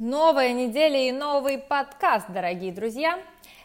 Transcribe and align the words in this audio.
Новая 0.00 0.52
неделя 0.52 1.08
и 1.08 1.12
новый 1.12 1.56
подкаст, 1.56 2.26
дорогие 2.28 2.72
друзья. 2.72 3.16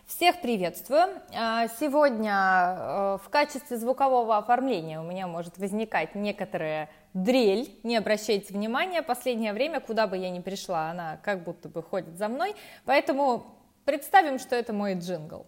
Всех 0.05 0.41
приветствую. 0.41 1.07
А, 1.36 1.67
сегодня 1.79 2.75
э, 2.78 3.17
в 3.25 3.29
качестве 3.31 3.78
звукового 3.78 4.38
оформления 4.38 5.00
у 5.00 5.04
меня 5.04 5.26
может 5.26 5.57
возникать 5.57 6.13
некоторая 6.13 6.92
дрель. 7.15 7.73
Не 7.81 7.97
обращайте 7.97 8.54
внимания, 8.54 9.02
последнее 9.02 9.54
время, 9.54 9.79
куда 9.79 10.05
бы 10.05 10.18
я 10.18 10.29
ни 10.29 10.39
пришла, 10.39 10.92
она 10.92 11.17
как 11.23 11.44
будто 11.44 11.67
бы 11.67 11.81
ходит 11.81 12.15
за 12.19 12.28
мной. 12.28 12.53
Поэтому 12.85 13.47
представим, 13.85 14.37
что 14.37 14.55
это 14.55 14.71
мой 14.71 14.93
джингл. 14.93 15.47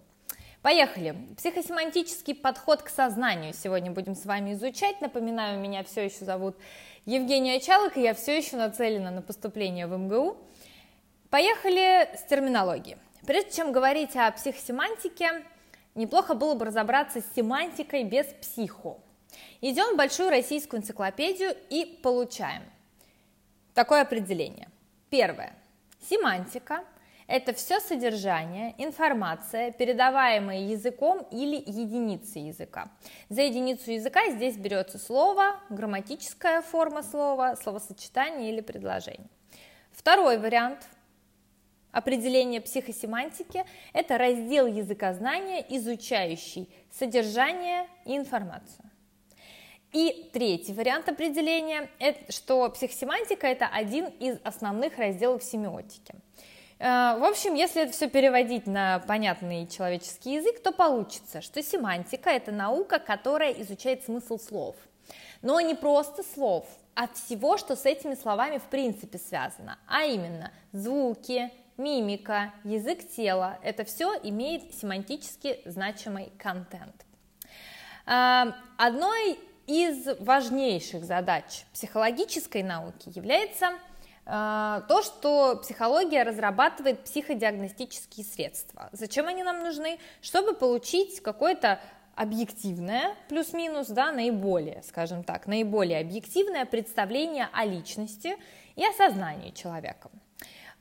Поехали. 0.64 1.16
Психосемантический 1.38 2.34
подход 2.34 2.82
к 2.82 2.90
сознанию 2.90 3.54
сегодня 3.54 3.92
будем 3.92 4.16
с 4.16 4.26
вами 4.26 4.54
изучать. 4.54 5.00
Напоминаю, 5.00 5.60
меня 5.60 5.84
все 5.84 6.06
еще 6.06 6.26
зовут 6.26 6.56
Евгения 7.06 7.60
Чалок, 7.60 7.98
и 7.98 8.02
я 8.02 8.16
все 8.16 8.36
еще 8.36 8.58
нацелена 8.58 9.12
на 9.12 9.22
поступление 9.22 9.86
в 9.86 9.96
МГУ. 9.96 10.38
Поехали 11.32 12.14
с 12.14 12.24
терминологией. 12.24 12.98
Прежде 13.26 13.52
чем 13.52 13.72
говорить 13.72 14.18
о 14.18 14.30
психосемантике, 14.34 15.46
неплохо 15.96 16.34
было 16.34 16.56
бы 16.56 16.66
разобраться 16.66 17.22
с 17.22 17.34
семантикой 17.34 18.04
без 18.04 18.26
психо. 18.42 18.98
Идем 19.62 19.94
в 19.94 19.98
большую 19.98 20.30
российскую 20.30 20.82
энциклопедию 20.82 21.56
и 21.70 21.86
получаем 22.04 22.64
такое 23.74 24.02
определение. 24.02 24.68
Первое. 25.10 25.56
Семантика– 26.02 26.84
это 27.28 27.54
все 27.54 27.80
содержание, 27.80 28.76
информация, 28.78 29.72
передаваемая 29.72 30.60
языком 30.60 31.26
или 31.32 31.56
единицей 31.56 32.42
языка. 32.42 32.92
За 33.30 33.42
единицу 33.42 33.92
языка 33.92 34.30
здесь 34.32 34.58
берется 34.58 35.00
слово, 35.00 35.62
грамматическая 35.70 36.62
форма 36.62 37.04
слова, 37.04 37.56
словосочетание 37.56 38.52
или 38.52 38.60
предложение. 38.60 39.30
Второй 39.94 40.38
вариант– 40.38 40.80
Определение 41.92 42.62
психосемантики– 42.62 43.66
это 43.94 44.18
раздел 44.18 44.66
языкознания, 44.66 45.66
изучающий 45.70 46.70
содержание 46.90 47.88
и 48.06 48.16
информацию. 48.16 48.90
И 49.92 50.30
третий 50.32 50.72
вариант 50.72 51.10
определения– 51.10 51.90
что 52.30 52.70
психосемантика– 52.70 53.46
это 53.48 53.68
один 53.68 54.06
из 54.06 54.38
основных 54.46 54.98
разделов 54.98 55.44
семиотики. 55.44 56.16
Э, 56.80 57.18
в 57.20 57.26
общем, 57.26 57.56
если 57.56 57.84
это 57.84 57.92
все 57.92 58.10
переводить 58.10 58.68
на 58.68 59.00
понятный 59.00 59.68
человеческий 59.68 60.36
язык, 60.36 60.64
то 60.64 60.72
получится, 60.72 61.42
что 61.42 61.62
семантика– 61.62 62.30
это 62.32 62.54
наука, 62.54 63.00
которая 63.00 63.52
изучает 63.52 64.06
смысл 64.06 64.40
слов. 64.40 64.78
Но 65.42 65.60
не 65.60 65.76
просто 65.76 66.24
слов, 66.24 66.66
а 66.96 67.08
всего, 67.10 67.58
что 67.58 67.76
с 67.76 67.86
этими 67.86 68.16
словами 68.16 68.60
в 68.60 68.70
принципе 68.70 69.18
связано, 69.18 69.78
а 69.88 70.06
именно 70.06 70.52
звуки, 70.72 71.52
мимика, 71.82 72.54
язык 72.64 73.08
тела– 73.10 73.60
это 73.64 73.84
все 73.84 74.14
имеет 74.24 74.74
семантически 74.74 75.60
значимый 75.66 76.32
контент. 76.38 77.06
А, 78.06 78.56
одной 78.78 79.40
из 79.68 80.08
важнейших 80.20 81.04
задач 81.04 81.66
психологической 81.74 82.64
науки 82.64 83.12
является 83.14 83.72
а, 84.26 84.82
то, 84.82 85.02
что 85.02 85.60
психология 85.62 86.24
разрабатывает 86.24 87.04
психодиагностические 87.04 88.26
средства. 88.26 88.90
Зачем 88.92 89.28
они 89.28 89.44
нам 89.44 89.60
нужны? 89.60 90.00
Чтобы 90.22 90.54
получить 90.54 91.22
какое-то 91.22 91.80
объективное, 92.16 93.16
плюс-минус, 93.30 93.88
да, 93.88 94.12
наиболее, 94.12 94.84
скажем 94.84 95.24
так, 95.24 95.48
наиболее 95.48 96.00
объективное 96.00 96.66
представление 96.66 97.50
о 97.54 97.66
личности 97.66 98.38
и 98.76 98.86
о 98.86 98.92
сознании 98.94 99.52
человека. 99.52 100.10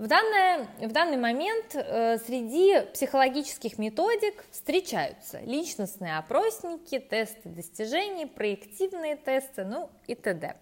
В, 0.01 0.07
данное, 0.07 0.67
в 0.81 0.93
данный 0.93 1.19
момент 1.19 1.75
э, 1.75 2.17
среди 2.27 2.91
психологических 2.95 3.77
методик 3.77 4.47
встречаются 4.51 5.41
личностные 5.41 6.17
опросники, 6.17 6.99
тесты 6.99 7.51
достижений, 7.51 8.25
проективные 8.25 9.17
тесты, 9.17 9.67
ну 9.67 9.91
и 10.07 10.15
т.д. 10.15 10.57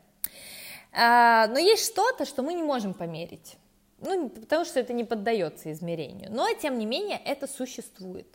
Э, 0.92 1.46
но 1.46 1.56
есть 1.56 1.86
что-то, 1.86 2.24
что 2.24 2.42
мы 2.42 2.52
не 2.52 2.64
можем 2.64 2.94
померить, 2.94 3.54
ну, 4.00 4.28
потому 4.28 4.64
что 4.64 4.80
это 4.80 4.92
не 4.92 5.04
поддается 5.04 5.70
измерению, 5.70 6.32
но 6.32 6.52
тем 6.54 6.76
не 6.76 6.84
менее 6.84 7.20
это 7.24 7.46
существует. 7.46 8.26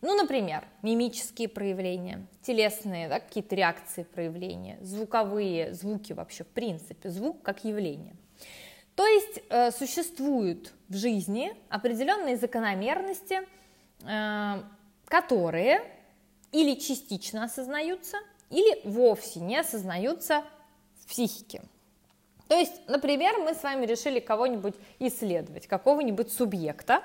Ну, 0.00 0.16
например, 0.16 0.64
мимические 0.82 1.48
проявления, 1.48 2.26
телесные, 2.42 3.08
да, 3.08 3.20
какие-то 3.20 3.54
реакции 3.54 4.02
проявления, 4.02 4.78
звуковые, 4.80 5.74
звуки 5.74 6.12
вообще 6.12 6.42
в 6.42 6.48
принципе, 6.48 7.08
звук 7.08 7.40
как 7.42 7.64
явление. 7.64 8.16
То 8.94 9.06
есть 9.06 9.40
э, 9.48 9.70
существуют 9.72 10.72
в 10.88 10.96
жизни 10.96 11.54
определенные 11.68 12.36
закономерности, 12.36 13.40
э, 14.02 14.62
которые 15.06 15.82
или 16.52 16.74
частично 16.74 17.44
осознаются, 17.44 18.18
или 18.50 18.80
вовсе 18.84 19.40
не 19.40 19.56
осознаются 19.56 20.44
в 21.00 21.06
психике. 21.08 21.62
То 22.48 22.56
есть, 22.56 22.80
например, 22.86 23.38
мы 23.38 23.54
с 23.54 23.62
вами 23.62 23.86
решили 23.86 24.20
кого-нибудь 24.20 24.74
исследовать, 25.00 25.66
какого-нибудь 25.66 26.32
субъекта, 26.32 27.02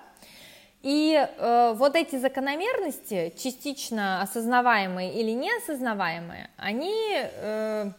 и 0.81 1.13
э, 1.15 1.73
вот 1.75 1.95
эти 1.95 2.17
закономерности, 2.17 3.33
частично 3.37 4.21
осознаваемые 4.21 5.13
или 5.13 5.31
неосознаваемые, 5.31 6.49
они 6.55 6.95
э, 7.15 7.91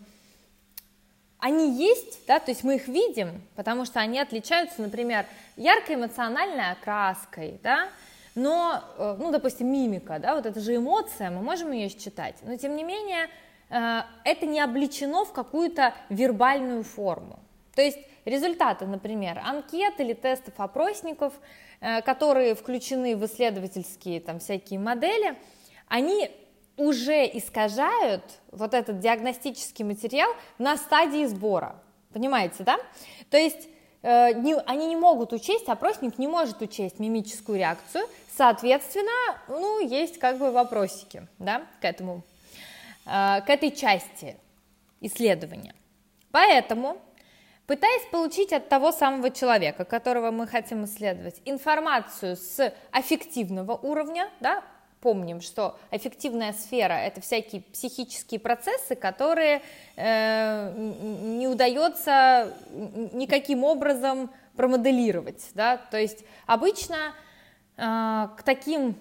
они 1.40 1.72
есть, 1.72 2.26
да, 2.26 2.38
то 2.38 2.50
есть 2.50 2.64
мы 2.64 2.76
их 2.76 2.86
видим, 2.86 3.42
потому 3.56 3.84
что 3.84 4.00
они 4.00 4.18
отличаются, 4.18 4.82
например, 4.82 5.26
яркой 5.56 5.96
эмоциональной 5.96 6.72
окраской, 6.72 7.58
да, 7.62 7.88
но, 8.34 8.84
э, 8.96 9.16
ну, 9.18 9.30
допустим, 9.30 9.72
мимика, 9.72 10.18
да, 10.18 10.34
вот 10.34 10.46
это 10.46 10.60
же 10.60 10.76
эмоция, 10.76 11.30
мы 11.30 11.42
можем 11.42 11.72
ее 11.72 11.88
считать, 11.88 12.36
но 12.42 12.56
тем 12.56 12.76
не 12.76 12.84
менее 12.84 13.28
э, 13.70 14.02
это 14.24 14.46
не 14.46 14.60
обличено 14.60 15.24
в 15.24 15.32
какую-то 15.32 15.94
вербальную 16.10 16.84
форму. 16.84 17.40
То 17.74 17.82
есть 17.82 17.98
результаты, 18.24 18.86
например, 18.86 19.40
анкет 19.44 19.98
или 19.98 20.12
тестов 20.12 20.54
опросников, 20.58 21.32
э, 21.80 22.02
которые 22.02 22.54
включены 22.54 23.16
в 23.16 23.24
исследовательские 23.24 24.20
там 24.20 24.38
всякие 24.38 24.78
модели, 24.78 25.36
они 25.88 26.30
уже 26.76 27.26
искажают 27.26 28.24
вот 28.50 28.74
этот 28.74 29.00
диагностический 29.00 29.84
материал 29.84 30.30
на 30.58 30.76
стадии 30.76 31.26
сбора. 31.26 31.76
Понимаете, 32.12 32.64
да? 32.64 32.78
То 33.30 33.36
есть 33.36 33.68
э, 34.02 34.32
не, 34.32 34.54
они 34.66 34.86
не 34.86 34.96
могут 34.96 35.32
учесть, 35.32 35.68
опросник 35.68 36.18
не 36.18 36.26
может 36.26 36.60
учесть 36.62 36.98
мимическую 36.98 37.58
реакцию, 37.58 38.04
соответственно, 38.36 39.38
ну, 39.48 39.80
есть 39.80 40.18
как 40.18 40.38
бы 40.38 40.50
вопросики, 40.50 41.26
да, 41.38 41.62
к 41.80 41.84
этому, 41.84 42.22
э, 43.06 43.42
к 43.42 43.48
этой 43.48 43.70
части 43.70 44.36
исследования. 45.00 45.74
Поэтому, 46.32 46.96
пытаясь 47.66 48.06
получить 48.10 48.52
от 48.52 48.68
того 48.68 48.92
самого 48.92 49.30
человека, 49.30 49.84
которого 49.84 50.30
мы 50.30 50.46
хотим 50.46 50.84
исследовать, 50.84 51.40
информацию 51.44 52.36
с 52.36 52.72
аффективного 52.90 53.74
уровня, 53.74 54.30
да, 54.40 54.62
помним, 55.00 55.40
что 55.40 55.78
аффективная 55.90 56.52
сфера– 56.52 56.92
это 56.94 57.20
всякие 57.20 57.62
психические 57.62 58.40
процессы, 58.40 58.94
которые 58.94 59.62
э, 59.96 60.72
не 60.76 61.48
удается 61.48 62.54
никаким 63.12 63.64
образом 63.64 64.30
промоделировать. 64.56 65.50
Да? 65.54 65.76
То 65.76 65.98
есть 65.98 66.24
обычно 66.46 67.14
э, 67.76 68.28
к 68.36 68.42
таким 68.44 68.96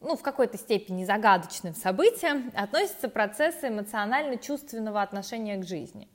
ну, 0.00 0.16
в 0.16 0.22
какой-то 0.22 0.56
степени 0.56 1.04
загадочным 1.04 1.74
событиям 1.74 2.50
относятся 2.54 3.08
процессы 3.08 3.68
эмоционально-чувственного 3.68 5.02
отношения 5.02 5.56
к 5.58 5.66
жизни. 5.66 6.08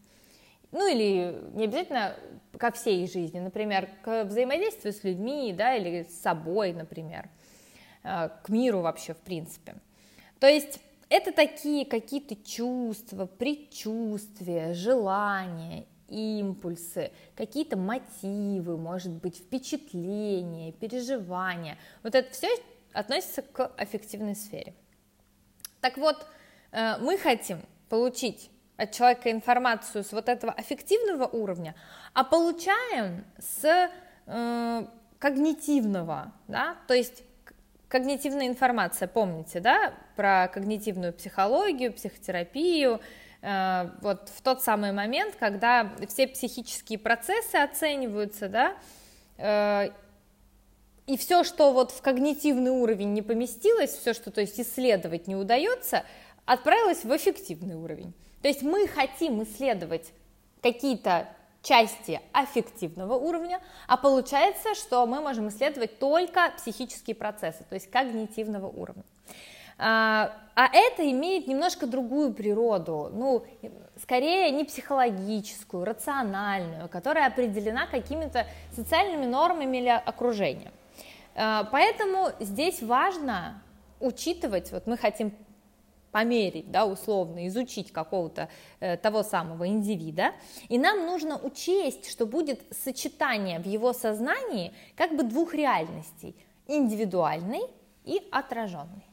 Ну 0.71 0.87
или 0.87 1.39
не 1.53 1.65
обязательно 1.65 2.15
ко 2.57 2.71
всей 2.71 3.07
жизни, 3.07 3.39
например, 3.39 3.87
к 4.03 4.23
взаимодействию 4.23 4.93
с 4.93 5.03
людьми, 5.03 5.53
да, 5.55 5.75
или 5.75 6.03
с 6.03 6.21
собой, 6.21 6.73
например. 6.73 7.29
Э, 8.05 8.29
к 8.43 8.49
миру 8.49 8.81
вообще 8.81 9.13
в 9.15 9.17
принципе. 9.17 9.75
То 10.39 10.47
есть 10.47 10.79
это 11.09 11.31
такие 11.31 11.85
какие-то 11.85 12.35
чувства, 12.35 13.25
предчувствия, 13.25 14.73
желания, 14.73 15.85
импульсы, 16.07 17.11
какие-то 17.35 17.77
мотивы, 17.77 18.77
может 18.77 19.11
быть, 19.11 19.37
впечатления, 19.37 20.71
переживания. 20.71 21.79
Вот 22.03 22.13
это 22.13 22.31
все 22.31 22.47
относится 22.93 23.41
к 23.41 23.71
аффективной 23.75 24.35
сфере. 24.35 24.75
Так 25.81 25.97
вот, 25.97 26.27
э, 26.71 26.97
мы 26.99 27.17
хотим 27.17 27.59
получить 27.89 28.51
от 28.77 28.91
человека 28.91 29.31
информацию 29.31 30.03
с 30.03 30.11
вот 30.11 30.29
этого 30.29 30.53
аффективного 30.53 31.25
уровня, 31.25 31.73
а 32.13 32.23
получаем 32.23 33.25
с 33.39 33.89
э, 34.27 34.87
когнитивного, 35.17 36.33
да, 36.47 36.77
то 36.87 36.93
есть 36.93 37.23
когнитивная 37.87 38.47
информация, 38.47 39.07
помните, 39.07 39.59
да, 39.59 39.93
про 40.15 40.47
когнитивную 40.47 41.13
психологию, 41.13 41.93
психотерапию, 41.93 42.99
э, 43.41 43.89
вот 44.01 44.29
в 44.29 44.41
тот 44.41 44.61
самый 44.61 44.91
момент, 44.91 45.35
когда 45.39 45.91
все 46.07 46.27
психические 46.27 46.99
процессы 46.99 47.55
оцениваются, 47.55 48.49
да, 48.49 48.75
э, 49.37 49.89
и 51.07 51.17
все, 51.17 51.43
что 51.43 51.71
вот 51.71 51.91
в 51.91 52.01
когнитивный 52.01 52.71
уровень 52.71 53.13
не 53.13 53.21
поместилось, 53.21 53.91
все, 53.91 54.13
что 54.13 54.31
то 54.31 54.41
есть 54.41 54.59
исследовать 54.59 55.27
не 55.27 55.35
удается, 55.35 56.03
отправилось 56.45 57.03
в 57.03 57.15
эффективный 57.15 57.75
уровень. 57.75 58.13
То 58.41 58.47
есть 58.47 58.63
мы 58.63 58.87
хотим 58.87 59.43
исследовать 59.43 60.11
какие-то 60.61 61.27
части 61.65 62.21
аффективного 62.31 63.15
уровня, 63.15 63.59
а 63.87 63.97
получается, 63.97 64.75
что 64.75 65.05
мы 65.05 65.19
можем 65.19 65.49
исследовать 65.49 65.99
только 65.99 66.53
психические 66.57 67.15
процессы, 67.15 67.65
то 67.67 67.75
есть 67.75 67.89
когнитивного 67.89 68.67
уровня. 68.67 69.03
А, 69.77 70.31
а 70.55 70.67
это 70.71 71.09
имеет 71.11 71.47
немножко 71.47 71.85
другую 71.85 72.33
природу, 72.33 73.09
ну, 73.11 73.45
скорее 74.01 74.51
не 74.51 74.63
психологическую, 74.63 75.83
рациональную, 75.83 76.87
которая 76.87 77.27
определена 77.27 77.87
какими-то 77.87 78.45
социальными 78.73 79.25
нормами 79.25 79.77
или 79.77 79.89
окружением. 79.89 80.71
А, 81.35 81.65
поэтому 81.71 82.29
здесь 82.39 82.81
важно 82.81 83.61
учитывать, 83.99 84.71
вот 84.71 84.87
мы 84.87 84.97
хотим 84.97 85.33
померить, 86.15 86.71
да, 86.71 86.85
условно, 86.85 87.45
изучить 87.47 87.91
какого-то 87.91 88.47
э, 88.79 88.95
того 88.95 89.21
самого 89.21 89.67
индивида, 89.67 90.31
и 90.69 90.77
нам 90.77 91.05
нужно 91.05 91.37
учесть, 91.37 92.09
что 92.09 92.25
будет 92.25 92.61
сочетание 92.71 93.59
в 93.59 93.65
его 93.65 93.91
сознании 93.91 94.71
как 94.95 95.17
бы 95.17 95.23
двух 95.23 95.53
реальностей, 95.53 96.33
индивидуальной 96.67 97.63
и 98.05 98.21
отраженной. 98.31 99.03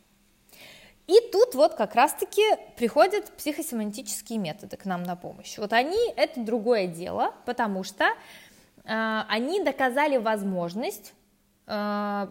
И 1.08 1.19
тут 1.32 1.56
вот 1.56 1.75
как 1.75 1.96
раз-таки 1.96 2.44
приходят 2.76 3.37
психосемантические 3.37 4.38
методы 4.38 4.76
к 4.76 4.84
нам 4.84 5.02
на 5.02 5.16
помощь. 5.16 5.58
Вот 5.58 5.72
они– 5.72 6.12
это 6.16 6.40
другое 6.40 6.87
дело, 6.87 7.34
потому 7.46 7.82
что 7.82 8.04
э, 8.04 9.22
они 9.28 9.60
доказали 9.64 10.19
возможность 10.19 11.14
э, 11.66 12.26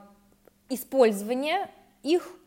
использования 0.70 1.70
их 2.04 2.38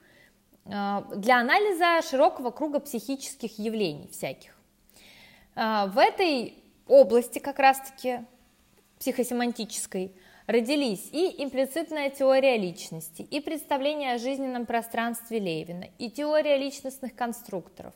для 0.64 1.40
анализа 1.40 2.00
широкого 2.08 2.50
круга 2.50 2.80
психических 2.80 3.58
явлений 3.58 4.08
всяких. 4.08 4.56
Э, 5.54 5.86
в 5.88 5.98
этой 5.98 6.54
области 6.86 7.38
как 7.38 7.58
раз-таки 7.58 8.20
психосемантической 8.98 10.14
родились 10.46 11.08
и 11.12 11.42
имплицитная 11.42 12.10
теория 12.10 12.56
личности, 12.56 13.22
и 13.22 13.40
представление 13.40 14.14
о 14.14 14.18
жизненном 14.18 14.66
пространстве 14.66 15.38
Левина, 15.38 15.86
и 15.98 16.10
теория 16.10 16.56
личностных 16.58 17.14
конструкторов, 17.14 17.94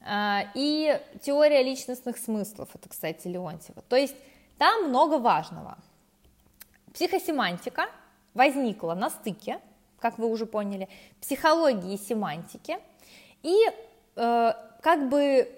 а, 0.00 0.44
и 0.54 1.00
теория 1.22 1.62
личностных 1.62 2.18
смыслов, 2.18 2.68
это, 2.74 2.88
кстати, 2.88 3.28
Леонтьева. 3.28 3.82
То 3.88 3.96
есть 3.96 4.16
там 4.58 4.88
много 4.88 5.18
важного. 5.18 5.78
Психосемантика 6.92 7.86
возникла 8.34 8.94
на 8.94 9.10
стыке, 9.10 9.60
как 10.00 10.18
вы 10.18 10.28
уже 10.28 10.46
поняли, 10.46 10.88
психологии 11.20 11.94
и 11.94 11.98
семантики, 11.98 12.78
и 13.42 13.56
э, 14.16 14.52
как 14.82 15.08
бы 15.08 15.48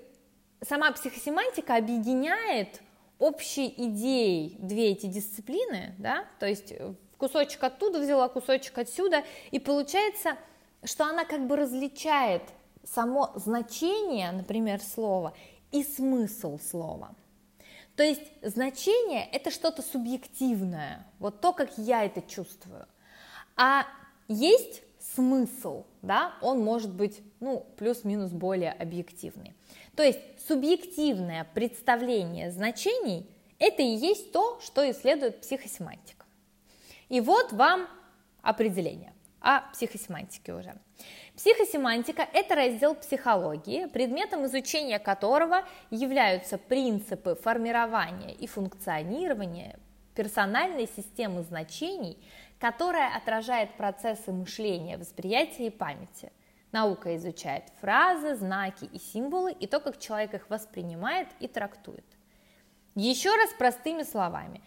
сама 0.67 0.93
психосемантика 0.93 1.77
объединяет 1.77 2.81
общей 3.19 3.73
идеей 3.77 4.57
две 4.59 4.93
эти 4.93 5.07
дисциплины, 5.07 5.95
да, 5.99 6.25
то 6.39 6.47
есть 6.47 6.73
э, 6.73 6.95
кусочек 7.17 7.63
оттуда 7.65 7.99
взяла, 7.99 8.29
кусочек 8.29 8.79
отсюда, 8.79 9.25
и 9.51 9.59
получается, 9.59 10.37
что 10.85 11.05
она 11.05 11.25
как 11.25 11.47
бы 11.47 11.57
различает 11.57 12.43
само 12.85 13.33
значение, 13.35 14.31
например, 14.33 14.81
слова 14.81 15.35
и 15.73 15.83
смысл 15.83 16.59
слова. 16.59 17.15
То 17.97 18.05
есть 18.05 18.23
значение– 18.43 19.29
это 19.33 19.51
что-то 19.51 19.83
субъективное, 19.83 21.05
вот 21.19 21.41
то, 21.41 21.53
как 21.53 21.77
я 21.77 22.05
это 22.05 22.23
чувствую. 22.23 22.87
А 23.57 23.87
есть 24.29 24.83
смысл, 25.15 25.85
да, 26.03 26.35
он 26.43 26.61
может 26.61 26.93
быть, 26.93 27.21
ну, 27.41 27.67
плюс-минус 27.77 28.31
более 28.31 28.73
объективный. 28.73 29.55
То 29.97 30.03
есть 30.03 30.21
субъективное 30.47 31.47
представление 31.55 32.51
значений– 32.53 33.27
это 33.59 33.83
и 33.83 33.87
есть 33.87 34.33
то, 34.33 34.61
что 34.61 34.89
исследует 34.91 35.41
психосемантика. 35.41 36.25
И 37.09 37.21
вот 37.21 37.53
вам 37.53 37.89
определение 38.43 39.13
о 39.41 39.61
психосемантике 39.73 40.53
уже. 40.53 40.77
Психосемантика– 41.37 42.29
это 42.33 42.55
раздел 42.55 42.95
психологии, 42.95 43.87
предметом 43.87 44.45
изучения 44.47 44.99
которого 44.99 45.65
являются 45.91 46.59
принципы 46.59 47.35
формирования 47.35 48.35
и 48.35 48.47
функционирования 48.47 49.79
персональной 50.15 50.89
системы 50.89 51.43
значений, 51.43 52.19
которая 52.59 53.15
отражает 53.17 53.75
процессы 53.77 54.33
мышления, 54.33 54.99
восприятия 54.99 55.69
и 55.69 55.71
памяти. 55.71 56.33
Наука 56.73 57.17
изучает 57.17 57.65
фразы, 57.81 58.35
знаки 58.37 58.85
и 58.93 58.99
символы 58.99 59.53
и 59.53 59.67
то, 59.67 59.81
как 59.81 59.99
человек 59.99 60.35
их 60.35 60.51
воспринимает 60.51 61.29
и 61.41 61.49
трактует. 61.49 62.05
Еще 62.95 63.35
раз 63.35 63.51
простыми 63.57 64.03
словами. 64.03 64.61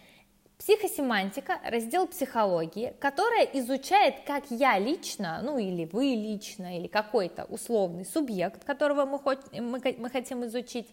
Психосемантика– 0.58 1.60
раздел 1.66 2.08
психологии, 2.08 2.94
которая 3.00 3.46
изучает, 3.46 4.22
как 4.28 4.44
я 4.52 4.78
лично, 4.78 5.42
ну 5.44 5.58
или 5.58 5.90
вы 5.92 6.14
лично, 6.16 6.78
или 6.78 6.88
какой-то 6.88 7.46
условный 7.46 8.06
субъект, 8.06 8.64
которого 8.64 9.06
мы, 9.06 9.20
мы, 9.60 9.96
мы 9.98 10.10
хотим 10.10 10.46
изучить, 10.46 10.88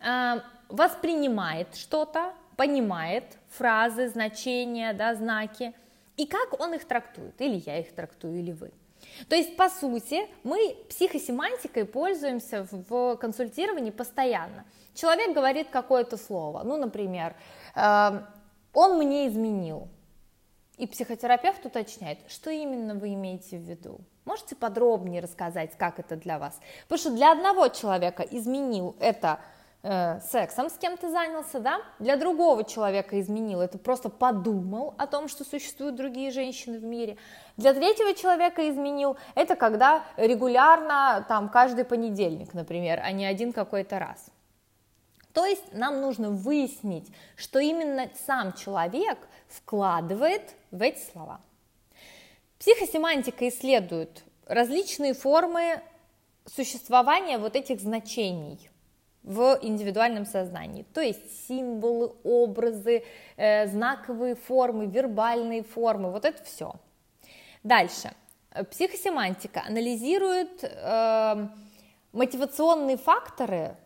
э, 0.00 0.40
воспринимает 0.70 1.76
что-то, 1.76 2.32
понимает 2.56 3.24
фразы, 3.50 4.08
значения, 4.08 4.94
да, 4.94 5.14
знаки, 5.14 5.74
и 6.16 6.26
как 6.26 6.60
он 6.60 6.74
их 6.74 6.84
трактует, 6.84 7.40
или 7.40 7.62
я 7.66 7.78
их 7.78 7.94
трактую, 7.94 8.38
или 8.38 8.52
вы. 8.52 8.72
То 9.28 9.36
есть, 9.36 9.56
по 9.56 9.68
сути, 9.68 10.26
мы 10.42 10.76
психосемантикой 10.88 11.84
пользуемся 11.84 12.66
в 12.70 13.16
консультировании 13.16 13.90
постоянно. 13.90 14.64
Человек 14.94 15.34
говорит 15.34 15.68
какое-то 15.70 16.16
слово, 16.16 16.62
ну, 16.64 16.76
например, 16.76 17.34
э, 17.74 18.20
он 18.72 18.98
мне 18.98 19.28
изменил. 19.28 19.88
И 20.78 20.86
психотерапевт 20.86 21.64
уточняет, 21.64 22.18
что 22.28 22.50
именно 22.50 22.94
вы 22.94 23.14
имеете 23.14 23.56
в 23.56 23.62
виду. 23.62 24.00
Можете 24.26 24.56
подробнее 24.56 25.22
рассказать, 25.22 25.76
как 25.78 25.98
это 25.98 26.16
для 26.16 26.38
вас? 26.38 26.58
Потому 26.82 26.98
что 26.98 27.10
для 27.12 27.32
одного 27.32 27.68
человека 27.68 28.22
изменил 28.22 28.96
это 29.00 29.40
э, 29.86 30.20
сексом 30.20 30.68
с 30.68 30.74
кем-то 30.74 31.10
занялся, 31.10 31.60
да, 31.60 31.80
для 31.98 32.16
другого 32.16 32.64
человека 32.64 33.20
изменил, 33.20 33.60
это 33.60 33.78
просто 33.78 34.08
подумал 34.08 34.94
о 34.98 35.06
том, 35.06 35.28
что 35.28 35.44
существуют 35.44 35.94
другие 35.94 36.30
женщины 36.30 36.78
в 36.78 36.84
мире, 36.84 37.16
для 37.56 37.72
третьего 37.72 38.12
человека 38.14 38.68
изменил, 38.68 39.16
это 39.34 39.54
когда 39.54 40.04
регулярно, 40.16 41.24
там, 41.28 41.48
каждый 41.48 41.84
понедельник, 41.84 42.52
например, 42.52 43.00
а 43.02 43.12
не 43.12 43.24
один 43.24 43.52
какой-то 43.52 43.98
раз. 43.98 44.26
То 45.32 45.44
есть 45.44 45.72
нам 45.72 46.00
нужно 46.00 46.30
выяснить, 46.30 47.12
что 47.36 47.58
именно 47.58 48.08
сам 48.26 48.54
человек 48.54 49.18
вкладывает 49.48 50.54
в 50.70 50.82
эти 50.82 50.98
слова. 51.12 51.40
Психосемантика 52.58 53.48
исследует 53.48 54.24
различные 54.46 55.12
формы 55.12 55.82
существования 56.46 57.38
вот 57.38 57.54
этих 57.54 57.80
значений– 57.80 58.70
в 59.26 59.58
индивидуальном 59.60 60.24
сознании. 60.24 60.84
То 60.94 61.00
есть 61.00 61.46
символы, 61.48 62.12
образы, 62.22 63.02
э, 63.36 63.66
знаковые 63.66 64.36
формы, 64.36 64.86
вербальные 64.86 65.64
формы, 65.64 66.12
вот 66.12 66.24
это 66.24 66.42
все. 66.44 66.74
Дальше. 67.64 68.12
Психосемантика 68.70 69.64
анализирует 69.66 70.62
э, 70.62 71.48
мотивационные 72.12 72.96
факторы, 72.96 73.76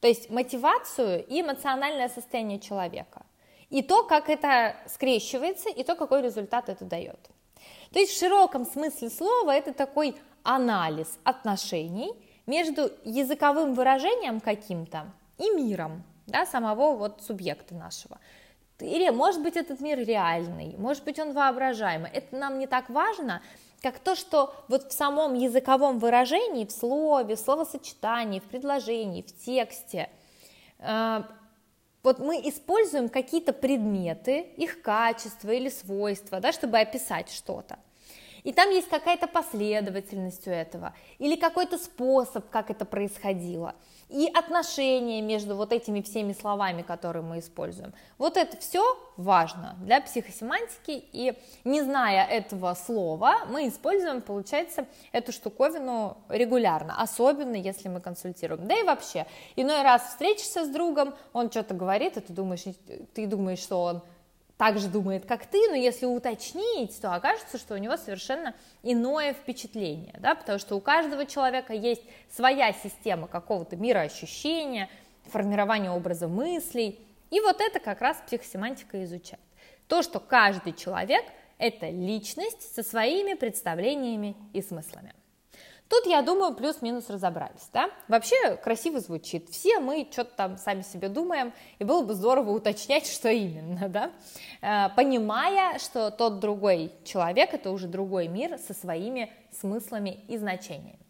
то 0.00 0.06
есть 0.06 0.30
мотивацию 0.30 1.26
и 1.26 1.40
эмоциональное 1.40 2.10
состояние 2.10 2.60
человека. 2.60 3.22
И 3.70 3.82
то, 3.82 4.04
как 4.04 4.28
это 4.28 4.76
скрещивается, 4.86 5.70
и 5.70 5.82
то, 5.82 5.96
какой 5.96 6.20
результат 6.22 6.68
это 6.68 6.84
дает. 6.84 7.18
То 7.90 7.98
есть 7.98 8.12
в 8.12 8.18
широком 8.18 8.66
смысле 8.66 9.08
слова 9.08 9.50
это 9.50 9.72
такой 9.72 10.14
анализ 10.42 11.18
отношений– 11.24 12.12
между 12.50 12.90
языковым 13.04 13.74
выражением 13.74 14.40
каким-то 14.40 15.06
и 15.38 15.48
миром, 15.50 16.02
да, 16.26 16.44
самого 16.44 16.96
вот 16.96 17.22
субъекта 17.22 17.74
нашего. 17.74 18.18
Или, 18.80 19.10
может 19.10 19.40
быть, 19.42 19.56
этот 19.56 19.80
мир 19.80 19.98
реальный, 19.98 20.74
может 20.76 21.04
быть, 21.04 21.18
он 21.18 21.32
воображаемый. 21.32 22.10
Это 22.10 22.36
нам 22.36 22.58
не 22.58 22.66
так 22.66 22.90
важно, 22.90 23.40
как 23.82 23.98
то, 23.98 24.14
что 24.16 24.52
вот 24.68 24.90
в 24.90 24.92
самом 24.92 25.34
языковом 25.34 25.98
выражении, 25.98 26.64
в 26.66 26.72
слове, 26.72 27.36
в 27.36 27.38
словосочетании, 27.38 28.40
в 28.40 28.44
предложении, 28.44 29.22
в 29.22 29.44
тексте, 29.44 30.10
э, 30.78 31.22
вот 32.02 32.18
мы 32.18 32.36
используем 32.48 33.08
какие-то 33.08 33.52
предметы, 33.52 34.40
их 34.56 34.82
качества 34.82 35.50
или 35.50 35.68
свойства, 35.68 36.40
да, 36.40 36.52
чтобы 36.52 36.78
описать 36.78 37.30
что-то. 37.30 37.78
И 38.44 38.52
там 38.52 38.70
есть 38.70 38.88
какая-то 38.88 39.26
последовательность 39.26 40.46
у 40.46 40.50
этого, 40.50 40.94
или 41.18 41.36
какой-то 41.36 41.78
способ, 41.78 42.48
как 42.50 42.70
это 42.70 42.84
происходило, 42.84 43.74
и 44.08 44.26
отношения 44.34 45.22
между 45.22 45.54
вот 45.54 45.72
этими 45.72 46.00
всеми 46.00 46.32
словами, 46.32 46.82
которые 46.82 47.22
мы 47.22 47.38
используем. 47.38 47.94
Вот 48.18 48.36
это 48.36 48.56
все 48.56 48.82
важно 49.16 49.76
для 49.80 50.00
психосемантики, 50.00 51.04
и 51.12 51.38
не 51.64 51.82
зная 51.82 52.26
этого 52.26 52.74
слова, 52.74 53.46
мы 53.48 53.68
используем, 53.68 54.20
получается, 54.20 54.86
эту 55.12 55.32
штуковину 55.32 56.18
регулярно, 56.28 57.00
особенно 57.00 57.54
если 57.54 57.88
мы 57.88 58.00
консультируем. 58.00 58.66
Да 58.66 58.74
и 58.78 58.82
вообще, 58.82 59.26
иной 59.56 59.82
раз 59.82 60.02
встретишься 60.08 60.64
с 60.64 60.68
другом, 60.68 61.14
он 61.32 61.50
что-то 61.50 61.74
говорит, 61.74 62.16
и 62.16 62.20
ты 62.20 62.32
думаешь, 62.32 62.64
ты 63.14 63.26
думаешь, 63.26 63.60
что 63.60 63.82
он 63.82 64.02
так 64.60 64.78
же 64.78 64.88
думает, 64.88 65.24
как 65.24 65.46
ты, 65.46 65.70
но 65.70 65.74
если 65.74 66.04
уточнить, 66.04 67.00
то 67.00 67.14
окажется, 67.14 67.56
что 67.56 67.72
у 67.72 67.78
него 67.78 67.96
совершенно 67.96 68.54
иное 68.82 69.32
впечатление, 69.32 70.14
да, 70.18 70.34
потому 70.34 70.58
что 70.58 70.76
у 70.76 70.80
каждого 70.80 71.24
человека 71.24 71.72
есть 71.72 72.02
своя 72.28 72.74
система 72.74 73.26
какого-то 73.26 73.76
мироощущения, 73.76 74.90
формирования 75.24 75.90
образа 75.90 76.28
мыслей, 76.28 77.00
и 77.30 77.40
вот 77.40 77.58
это 77.62 77.80
как 77.80 78.02
раз 78.02 78.18
психосемантика 78.26 79.02
изучает. 79.04 79.40
То, 79.88 80.02
что 80.02 80.20
каждый 80.20 80.74
человек– 80.74 81.24
это 81.56 81.88
личность 81.88 82.74
со 82.74 82.82
своими 82.82 83.32
представлениями 83.32 84.36
и 84.52 84.60
смыслами. 84.60 85.14
Тут, 85.90 86.06
я 86.06 86.22
думаю, 86.22 86.54
плюс-минус 86.54 87.10
разобрались, 87.10 87.68
да? 87.72 87.90
Вообще 88.06 88.54
красиво 88.54 89.00
звучит. 89.00 89.50
Все 89.50 89.80
мы 89.80 90.06
что-то 90.08 90.30
там 90.36 90.56
сами 90.56 90.82
себе 90.82 91.08
думаем, 91.08 91.52
и 91.80 91.84
было 91.84 92.04
бы 92.04 92.14
здорово 92.14 92.52
уточнять, 92.52 93.08
что 93.08 93.28
именно, 93.28 93.88
да? 93.88 94.12
Э, 94.62 94.94
понимая, 94.94 95.80
что 95.80 96.12
тот 96.12 96.38
другой 96.38 96.92
человек– 97.02 97.52
это 97.54 97.72
уже 97.72 97.88
другой 97.88 98.28
мир 98.28 98.56
со 98.58 98.72
своими 98.72 99.32
смыслами 99.50 100.20
и 100.28 100.38
значениями. 100.38 101.00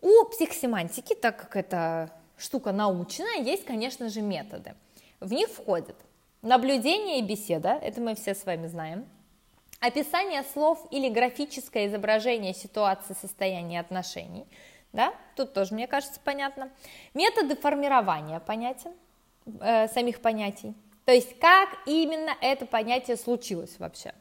У 0.00 0.24
психосемантики, 0.26 1.16
так 1.16 1.36
как 1.36 1.56
это 1.56 2.12
штука 2.36 2.70
научная, 2.70 3.40
есть, 3.40 3.64
конечно 3.64 4.08
же, 4.10 4.22
методы. 4.22 4.76
В 5.18 5.32
них 5.32 5.48
входят 5.48 5.96
наблюдение 6.40 7.18
и 7.18 7.22
беседа, 7.22 7.70
это 7.70 8.00
мы 8.00 8.14
все 8.14 8.36
с 8.36 8.46
вами 8.46 8.68
знаем– 8.68 9.06
описание 9.86 10.42
слов 10.42 10.86
или 10.90 11.08
графическое 11.08 11.86
изображение 11.86 12.54
ситуации, 12.54 13.14
состояния 13.14 13.80
отношений. 13.80 14.46
Да? 14.92 15.12
Тут 15.36 15.52
тоже, 15.52 15.74
мне 15.74 15.86
кажется, 15.86 16.20
понятно. 16.22 16.70
Методы 17.14 17.56
формирования 17.56 18.40
понятен, 18.40 18.92
э, 19.60 19.88
самих 19.88 20.20
понятий. 20.20 20.74
То 21.04 21.12
есть, 21.12 21.38
как 21.38 21.68
именно 21.86 22.30
это 22.40 22.64
понятие 22.64 23.16
случилось 23.16 23.78
вообще. 23.78 24.14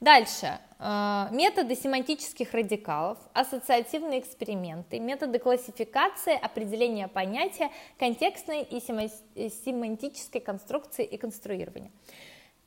Дальше. 0.00 0.58
Э, 0.78 1.28
методы 1.30 1.76
семантических 1.76 2.52
радикалов, 2.52 3.18
ассоциативные 3.34 4.20
эксперименты, 4.20 4.98
методы 4.98 5.38
классификации, 5.38 6.34
определения 6.34 7.06
понятия, 7.06 7.70
контекстной 7.98 8.62
и 8.62 8.80
семантической 8.80 10.40
конструкции 10.40 11.04
и 11.04 11.16
конструирования. 11.16 11.90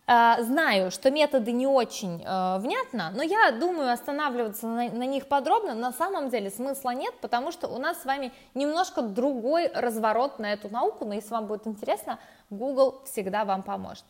А, 0.06 0.42
знаю, 0.42 0.92
что 0.92 1.12
методы 1.12 1.54
не 1.54 1.66
очень 1.66 2.22
э, 2.22 2.58
внятно, 2.60 3.12
но 3.16 3.24
я 3.24 3.52
думаю 3.52 3.94
останавливаться 3.94 4.68
на, 4.68 4.90
на 4.90 5.06
них 5.06 5.28
подробно. 5.28 5.76
На 5.76 5.94
самом 5.94 6.30
деле 6.30 6.50
смысла 6.50 6.90
нет, 6.90 7.14
потому 7.22 7.54
что 7.54 7.70
у 7.70 7.78
нас 7.78 8.02
с 8.02 8.06
вами 8.06 8.34
немножко 8.54 9.02
другой 9.02 9.72
разворот 9.74 10.40
на 10.40 10.52
эту 10.52 10.68
науку, 10.68 11.06
но 11.06 11.14
если 11.14 11.30
вам 11.30 11.48
будет 11.48 11.68
интересно, 11.68 12.20
Google 12.50 13.02
всегда 13.06 13.46
вам 13.46 13.64
поможет. 13.64 14.04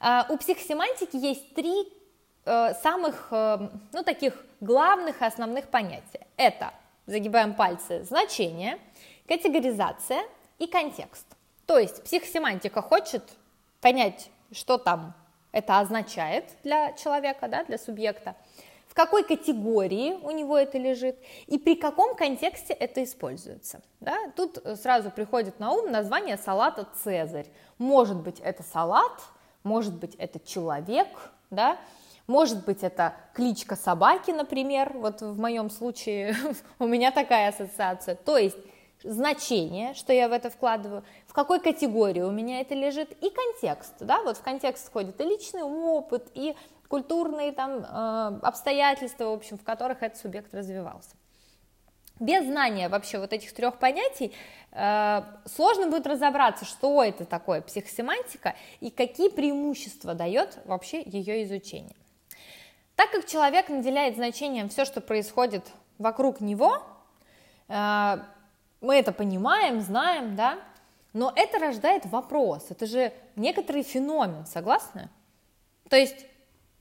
Э, 0.00 0.22
у 0.30 0.38
психосемантики 0.38 1.16
есть 1.16 1.54
три 1.54 1.92
э, 2.46 2.72
самых, 2.82 3.28
э, 3.30 3.68
ну, 3.92 4.02
таких 4.02 4.46
главных 4.60 5.20
и 5.20 5.26
основных 5.26 5.68
понятия. 5.68 6.26
Это, 6.38 6.72
загибаем 7.04 7.52
пальцы, 7.52 8.02
значение, 8.04 8.78
категоризация 9.26 10.22
и 10.58 10.66
контекст. 10.66 11.26
То 11.66 11.78
есть 11.78 12.02
психосемантика 12.02 12.80
хочет 12.80 13.22
понять 13.82 14.30
что 14.52 14.78
там 14.78 15.14
это 15.52 15.78
означает 15.78 16.44
для 16.62 16.92
человека, 16.92 17.48
да, 17.48 17.64
для 17.64 17.78
субъекта, 17.78 18.36
в 18.88 18.94
какой 18.94 19.22
категории 19.22 20.18
у 20.22 20.30
него 20.30 20.56
это 20.56 20.78
лежит 20.78 21.16
и 21.46 21.58
при 21.58 21.76
каком 21.76 22.16
контексте 22.16 22.72
это 22.72 23.04
используется. 23.04 23.80
Да? 24.00 24.16
Тут 24.34 24.62
сразу 24.80 25.10
приходит 25.10 25.60
на 25.60 25.72
ум 25.72 25.90
название 25.90 26.36
салата 26.36 26.86
«Цезарь». 27.02 27.46
Может 27.78 28.16
быть, 28.16 28.40
это 28.40 28.62
салат, 28.62 29.20
может 29.62 29.94
быть, 29.94 30.14
это 30.16 30.40
человек, 30.40 31.08
да? 31.50 31.78
может 32.28 32.64
быть, 32.66 32.82
это 32.82 33.14
кличка 33.32 33.74
собаки, 33.74 34.30
например, 34.30 34.92
вот 34.94 35.22
в 35.22 35.40
моем 35.40 35.70
случае 35.70 36.36
у 36.78 36.86
меня 36.86 37.10
такая 37.10 37.48
ассоциация. 37.48 38.14
То 38.14 38.36
есть 38.36 38.58
значение, 39.08 39.94
что 39.94 40.12
я 40.12 40.28
в 40.28 40.32
это 40.32 40.50
вкладываю, 40.50 41.02
в 41.26 41.32
какой 41.32 41.60
категории 41.60 42.20
у 42.20 42.30
меня 42.30 42.60
это 42.60 42.74
лежит, 42.74 43.12
и 43.12 43.30
контекст, 43.30 43.94
да, 44.00 44.22
вот 44.22 44.36
в 44.36 44.42
контекст 44.42 44.88
входит 44.88 45.20
и 45.20 45.24
личный 45.24 45.62
опыт, 45.62 46.28
и 46.34 46.54
культурные 46.88 47.52
там 47.52 47.78
э, 47.78 48.40
обстоятельства, 48.42 49.24
в 49.24 49.32
общем, 49.32 49.58
в 49.58 49.64
которых 49.64 50.02
этот 50.02 50.18
субъект 50.18 50.52
развивался. 50.54 51.16
Без 52.20 52.44
знания 52.44 52.88
вообще 52.88 53.18
вот 53.18 53.32
этих 53.32 53.52
трех 53.52 53.78
понятий 53.78 54.34
э, 54.72 55.22
сложно 55.46 55.86
будет 55.86 56.06
разобраться, 56.06 56.64
что 56.64 57.02
это 57.02 57.24
такое 57.24 57.60
психосемантика 57.60 58.56
и 58.80 58.90
какие 58.90 59.28
преимущества 59.28 60.14
дает 60.14 60.58
вообще 60.64 61.02
ее 61.02 61.44
изучение. 61.44 61.94
Так 62.96 63.12
как 63.12 63.26
человек 63.26 63.68
наделяет 63.68 64.16
значением 64.16 64.68
все, 64.68 64.84
что 64.84 65.00
происходит 65.00 65.64
вокруг 65.98 66.40
него, 66.40 66.82
э, 67.68 68.18
мы 68.80 68.96
это 68.96 69.12
понимаем, 69.12 69.80
знаем, 69.80 70.36
да, 70.36 70.58
но 71.12 71.32
это 71.34 71.58
рождает 71.58 72.06
вопрос, 72.06 72.66
это 72.70 72.86
же 72.86 73.12
некоторый 73.36 73.82
феномен, 73.82 74.46
согласны? 74.46 75.08
То 75.88 75.96
есть 75.96 76.26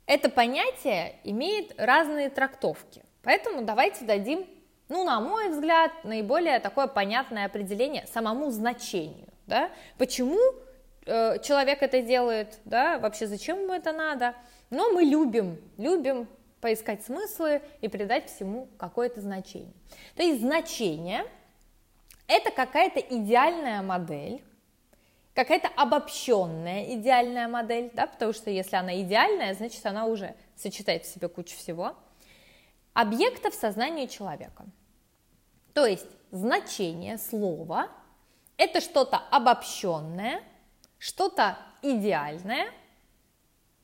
это 0.05 0.29
понятие 0.29 1.15
имеет 1.23 1.79
разные 1.79 2.29
трактовки, 2.29 3.03
поэтому 3.23 3.63
давайте 3.63 4.05
дадим, 4.05 4.45
ну, 4.89 5.03
на 5.03 5.19
мой 5.19 5.49
взгляд, 5.49 5.91
наиболее 6.03 6.59
такое 6.59 6.87
понятное 6.87 7.45
определение 7.45 8.05
самому 8.07 8.51
значению, 8.51 9.27
да, 9.47 9.71
почему 9.97 10.39
э, 11.05 11.39
человек 11.39 11.81
это 11.81 12.01
делает, 12.01 12.59
да, 12.65 12.99
вообще 12.99 13.27
зачем 13.27 13.61
ему 13.63 13.73
это 13.73 13.91
надо, 13.91 14.35
но 14.69 14.91
мы 14.91 15.03
любим, 15.03 15.57
любим 15.77 16.27
поискать 16.61 17.03
смыслы 17.05 17.61
и 17.81 17.87
придать 17.87 18.29
всему 18.29 18.67
какое-то 18.77 19.21
значение. 19.21 19.73
То 20.15 20.23
есть 20.23 20.41
значение– 20.41 21.25
это 22.27 22.51
какая-то 22.51 22.99
идеальная 22.99 23.81
модель, 23.81 24.43
какая-то 25.33 25.69
обобщенная 25.75 26.95
идеальная 26.95 27.47
модель, 27.47 27.91
да, 27.93 28.07
потому 28.07 28.33
что 28.33 28.49
если 28.49 28.75
она 28.75 29.01
идеальная, 29.01 29.53
значит 29.53 29.85
она 29.85 30.05
уже 30.05 30.35
сочетает 30.55 31.05
в 31.05 31.13
себе 31.13 31.29
кучу 31.29 31.55
всего, 31.55 31.95
объекта 32.93 33.51
в 33.51 33.53
сознании 33.53 34.07
человека. 34.07 34.65
То 35.73 35.85
есть 35.85 36.07
значение 36.31 37.17
слова– 37.17 37.89
это 38.57 38.81
что-то 38.81 39.17
обобщенное, 39.17 40.41
что-то 40.97 41.57
идеальное 41.83 42.67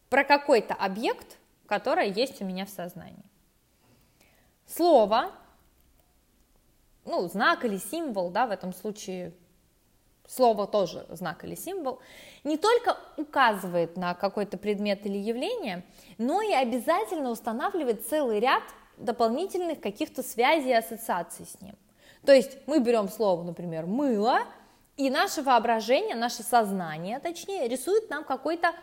про 0.10 0.24
какой-то 0.24 0.74
объект, 0.74 1.38
который 1.68 2.10
есть 2.10 2.42
у 2.42 2.46
меня 2.46 2.66
в 2.66 2.70
сознании. 2.70 3.24
Слово 4.66 5.32
ну, 7.06 7.28
знак 7.28 7.66
или 7.66 7.78
символ, 7.78 8.30
да, 8.30 8.48
в 8.48 8.52
этом 8.52 8.74
случае 8.74 9.34
слово 10.28 10.68
тоже 10.68 11.06
знак 11.10 11.44
или 11.44 11.56
символ, 11.56 12.00
не 12.44 12.58
только 12.58 12.98
указывает 13.18 13.98
на 13.98 14.14
какой-то 14.14 14.58
предмет 14.58 15.06
или 15.06 15.18
явление, 15.18 15.84
но 16.18 16.42
и 16.42 16.54
обязательно 16.54 17.30
устанавливает 17.30 18.08
целый 18.08 18.40
ряд 18.40 18.64
дополнительных 18.98 19.82
каких-то 19.82 20.24
связей 20.24 20.70
и 20.70 20.74
ассоциаций 20.74 21.46
с 21.46 21.60
ним. 21.62 21.76
То 22.26 22.32
есть 22.32 22.58
мы 22.68 22.80
берем 22.80 23.10
слово, 23.10 23.44
например, 23.44 23.86
мыло, 23.86 24.40
и 24.96 25.10
наше 25.10 25.42
воображение, 25.42 26.16
наше 26.16 26.44
сознание, 26.44 27.20
точнее, 27.20 27.68
рисует 27.68 28.10
нам 28.10 28.24
какое-то 28.24 28.74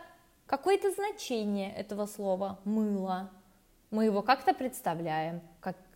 какое 0.45 0.77
значение 0.93 1.73
этого 1.73 2.05
слова 2.05 2.59
мыло. 2.65 3.31
Мы 3.89 4.05
его 4.05 4.21
как-то 4.21 4.53
представляем, 4.53 5.41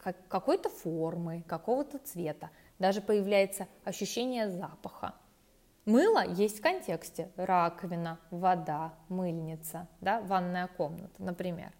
как, 0.05 0.17
как, 0.17 0.27
какой-то 0.27 0.69
формы, 0.69 1.43
какого-то 1.47 1.97
цвета. 1.97 2.51
Даже 2.77 3.01
появляется 3.01 3.67
ощущение 3.83 4.49
запаха. 4.51 5.15
Мыло 5.85 6.23
есть 6.25 6.59
в 6.59 6.61
контексте. 6.61 7.31
Раковина, 7.37 8.19
вода, 8.29 8.93
мыльница, 9.09 9.87
да, 10.01 10.21
ванная 10.21 10.67
комната, 10.67 11.15
например. 11.17 11.71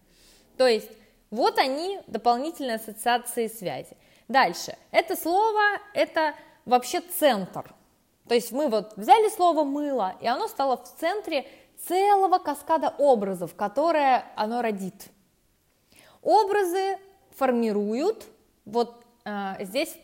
То 0.56 0.66
есть 0.66 0.90
вот 1.30 1.58
они, 1.58 2.00
дополнительные 2.08 2.76
ассоциации 2.76 3.46
связи. 3.46 3.96
Дальше. 4.26 4.76
Это 4.90 5.14
слово, 5.14 5.60
это 5.94 6.34
вообще 6.64 7.00
центр. 7.00 7.72
То 8.28 8.34
есть 8.34 8.50
мы 8.50 8.68
вот 8.68 8.96
взяли 8.96 9.28
слово 9.28 9.62
мыло, 9.62 10.16
и 10.20 10.26
оно 10.26 10.48
стало 10.48 10.76
в 10.76 10.96
центре 10.98 11.46
целого 11.86 12.38
каскада 12.38 12.92
образов, 12.98 13.54
которые 13.54 14.24
оно 14.34 14.62
родит. 14.62 15.10
Образы 16.22 16.98
формируют, 17.36 18.26
вот 18.64 19.04
э, 19.24 19.64
здесь 19.64 19.96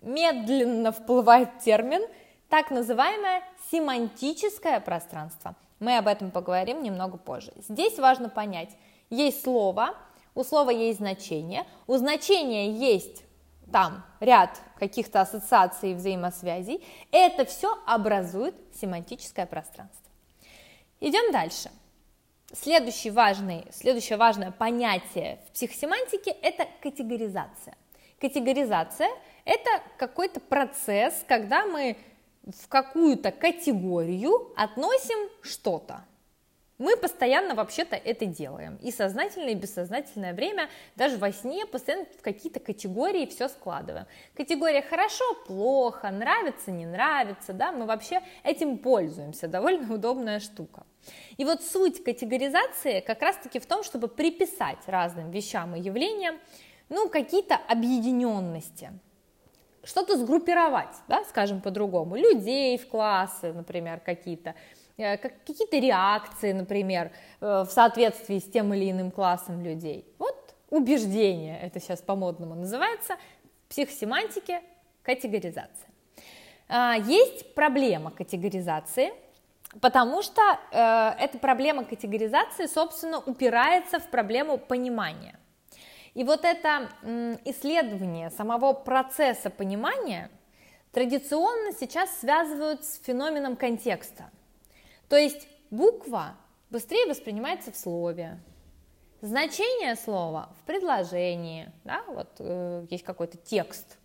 медленно 0.00 0.92
всплывает 0.92 1.60
термин, 1.60 2.02
так 2.48 2.70
называемое 2.70 3.42
семантическое 3.70 4.80
пространство. 4.80 5.54
Мы 5.80 5.96
об 5.96 6.06
этом 6.06 6.30
поговорим 6.30 6.82
немного 6.82 7.16
позже. 7.16 7.52
Здесь 7.56 7.98
важно 7.98 8.28
понять, 8.28 8.70
есть 9.10 9.42
слово, 9.42 9.94
у 10.34 10.44
слова 10.44 10.70
есть 10.70 10.98
значение, 10.98 11.66
у 11.86 11.96
значения 11.96 12.70
есть 12.70 13.24
там 13.72 14.04
ряд 14.20 14.60
каких-то 14.78 15.22
ассоциаций 15.22 15.92
и 15.92 15.94
взаимосвязей, 15.94 16.84
это 17.10 17.44
все 17.44 17.78
образует 17.86 18.54
семантическое 18.74 19.46
пространство. 19.46 20.10
Идем 21.00 21.32
дальше. 21.32 21.70
Следующий 22.54 23.10
важный, 23.10 23.64
следующее 23.72 24.18
важное 24.18 24.50
понятие 24.50 25.38
в 25.48 25.52
психосемантике– 25.52 26.30
это 26.42 26.66
категоризация. 26.82 27.74
Категоризация– 28.20 29.08
это 29.46 29.70
какой-то 29.96 30.38
процесс, 30.38 31.24
когда 31.26 31.64
мы 31.64 31.96
в 32.44 32.68
какую-то 32.68 33.30
категорию 33.30 34.52
относим 34.54 35.30
что-то. 35.40 36.04
Мы 36.76 36.94
постоянно 36.98 37.54
вообще-то 37.54 37.96
это 37.96 38.26
делаем. 38.26 38.76
И 38.82 38.90
сознательное, 38.90 39.52
и 39.52 39.54
бессознательное 39.54 40.34
время, 40.34 40.68
даже 40.94 41.16
во 41.16 41.32
сне, 41.32 41.64
постоянно 41.64 42.04
в 42.18 42.20
какие-то 42.20 42.60
категории 42.60 43.24
все 43.24 43.48
складываем. 43.48 44.06
Категория 44.34 44.82
хорошо, 44.82 45.24
плохо, 45.46 46.10
нравится, 46.10 46.70
не 46.70 46.84
нравится, 46.84 47.54
да, 47.54 47.72
мы 47.72 47.86
вообще 47.86 48.20
этим 48.42 48.76
пользуемся, 48.76 49.48
довольно 49.48 49.94
удобная 49.94 50.38
штука. 50.38 50.84
И 51.36 51.44
вот 51.44 51.62
суть 51.62 52.02
категоризации 52.04 53.00
как 53.00 53.22
раз-таки 53.22 53.58
в 53.58 53.66
том, 53.66 53.82
чтобы 53.82 54.08
приписать 54.08 54.78
разным 54.86 55.30
вещам 55.30 55.74
и 55.74 55.80
явлениям, 55.80 56.38
ну, 56.88 57.08
какие-то 57.08 57.56
объединенности, 57.56 58.92
что-то 59.84 60.16
сгруппировать, 60.16 60.94
да, 61.08 61.24
скажем 61.24 61.60
по-другому, 61.60 62.16
людей 62.16 62.78
в 62.78 62.88
классы, 62.88 63.52
например, 63.52 64.00
какие-то, 64.00 64.54
Э, 64.98 65.16
какие-то 65.16 65.78
реакции, 65.78 66.52
например, 66.52 67.10
э, 67.40 67.64
в 67.66 67.70
соответствии 67.70 68.38
с 68.38 68.44
тем 68.44 68.74
или 68.74 68.90
иным 68.90 69.10
классом 69.10 69.62
людей. 69.62 70.06
Вот 70.18 70.54
убеждение, 70.70 71.58
это 71.60 71.80
сейчас 71.80 72.00
по-модному 72.02 72.54
называется, 72.54 73.16
в 73.64 73.70
психосемантике 73.70 74.62
категоризация. 75.02 75.88
А, 76.68 76.96
есть 76.96 77.54
проблема 77.54 78.10
категоризации, 78.10 79.12
потому 79.80 80.22
что 80.22 80.42
э, 80.70 81.14
эта 81.18 81.38
проблема 81.38 81.84
категоризации, 81.84 82.66
собственно, 82.66 83.18
упирается 83.18 83.98
в 83.98 84.08
проблему 84.10 84.58
понимания. 84.58 85.38
И 86.14 86.24
вот 86.24 86.44
это 86.44 86.90
исследование 87.44 88.30
самого 88.30 88.74
процесса 88.74 89.48
понимания 89.48 90.30
традиционно 90.92 91.72
сейчас 91.72 92.18
связывают 92.18 92.84
с 92.84 93.00
феноменом 93.02 93.56
контекста– 93.56 94.30
то 95.12 95.18
есть 95.18 95.46
буква 95.70 96.38
быстрее 96.70 97.04
воспринимается 97.06 97.70
в 97.70 97.76
слове, 97.76 98.40
значение 99.20 99.94
слова 99.94 100.48
в 100.58 100.64
предложении, 100.64 101.70
да, 101.84 102.02
вот 102.08 102.30
э, 102.38 102.86
есть 102.88 103.04
какой-то 103.04 103.36
текст, 103.36 103.98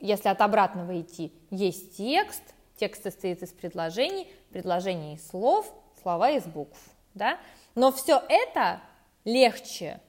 если 0.00 0.30
от 0.30 0.40
обратного 0.40 0.98
идти, 0.98 1.34
есть 1.50 1.98
текст, 1.98 2.42
текст 2.76 3.02
состоит 3.02 3.42
из 3.42 3.50
предложений, 3.50 4.28
предложений 4.50 5.14
из 5.14 5.26
слов, 5.28 5.72
слова 6.00 6.30
из 6.30 6.44
букв, 6.44 6.78
да, 7.14 7.38
но 7.74 7.92
все 7.92 8.22
это 8.28 8.80
легче 9.24 10.00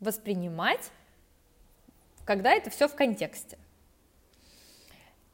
воспринимать, 0.00 0.90
когда 2.24 2.52
это 2.52 2.70
все 2.70 2.88
в 2.88 2.94
контексте. 2.94 3.58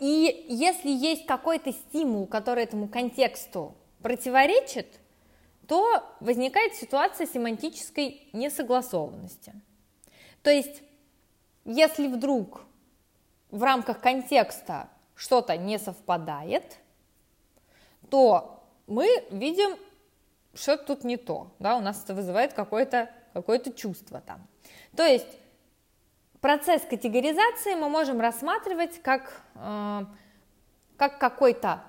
И 0.00 0.46
если 0.48 0.90
есть 0.90 1.26
какой-то 1.26 1.72
стимул, 1.72 2.26
который 2.26 2.64
этому 2.64 2.88
контексту 2.88 3.74
противоречит, 4.02 5.00
то 5.66 6.04
возникает 6.20 6.74
ситуация 6.74 7.26
семантической 7.26 8.28
несогласованности. 8.32 9.54
То 10.42 10.50
есть, 10.50 10.82
если 11.64 12.06
вдруг 12.08 12.66
в 13.50 13.62
рамках 13.62 14.00
контекста 14.00 14.90
что-то 15.14 15.56
не 15.56 15.78
совпадает, 15.78 16.78
то 18.10 18.64
мы 18.86 19.08
видим, 19.30 19.76
что 20.54 20.76
тут 20.76 21.04
не 21.04 21.16
то, 21.16 21.50
да, 21.58 21.76
у 21.76 21.80
нас 21.80 22.02
это 22.02 22.14
вызывает 22.14 22.52
какое-то 22.52 23.10
какое 23.34 23.58
чувство 23.58 24.20
там. 24.20 24.46
То 24.96 25.04
есть 25.04 25.26
процесс 26.40 26.82
категоризации 26.82 27.74
мы 27.74 27.88
можем 27.88 28.20
рассматривать 28.20 29.02
как, 29.02 29.42
э, 29.56 30.00
как 30.96 31.18
какой-то 31.18 31.82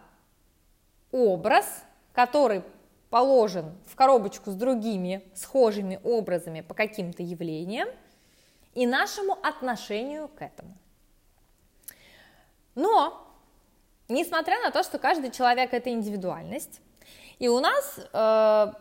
образ, 1.11 1.83
который 2.13 2.63
положен 3.09 3.77
в 3.85 3.95
коробочку 3.95 4.51
с 4.51 4.55
другими 4.55 5.23
схожими 5.35 5.99
образами 6.03 6.61
по 6.61 6.73
каким-то 6.73 7.21
явлениям 7.21 7.87
и 8.73 8.85
нашему 8.87 9.33
отношению 9.33 10.27
к 10.27 10.41
этому. 10.41 10.75
Но, 12.75 13.27
несмотря 14.09 14.59
на 14.61 14.71
то, 14.71 14.83
что 14.83 14.99
каждый 14.99 15.31
человек 15.31 15.73
это 15.73 15.89
индивидуальность, 15.89 16.81
и 17.39 17.47
у 17.47 17.59
нас 17.59 17.99
э, 18.13 18.73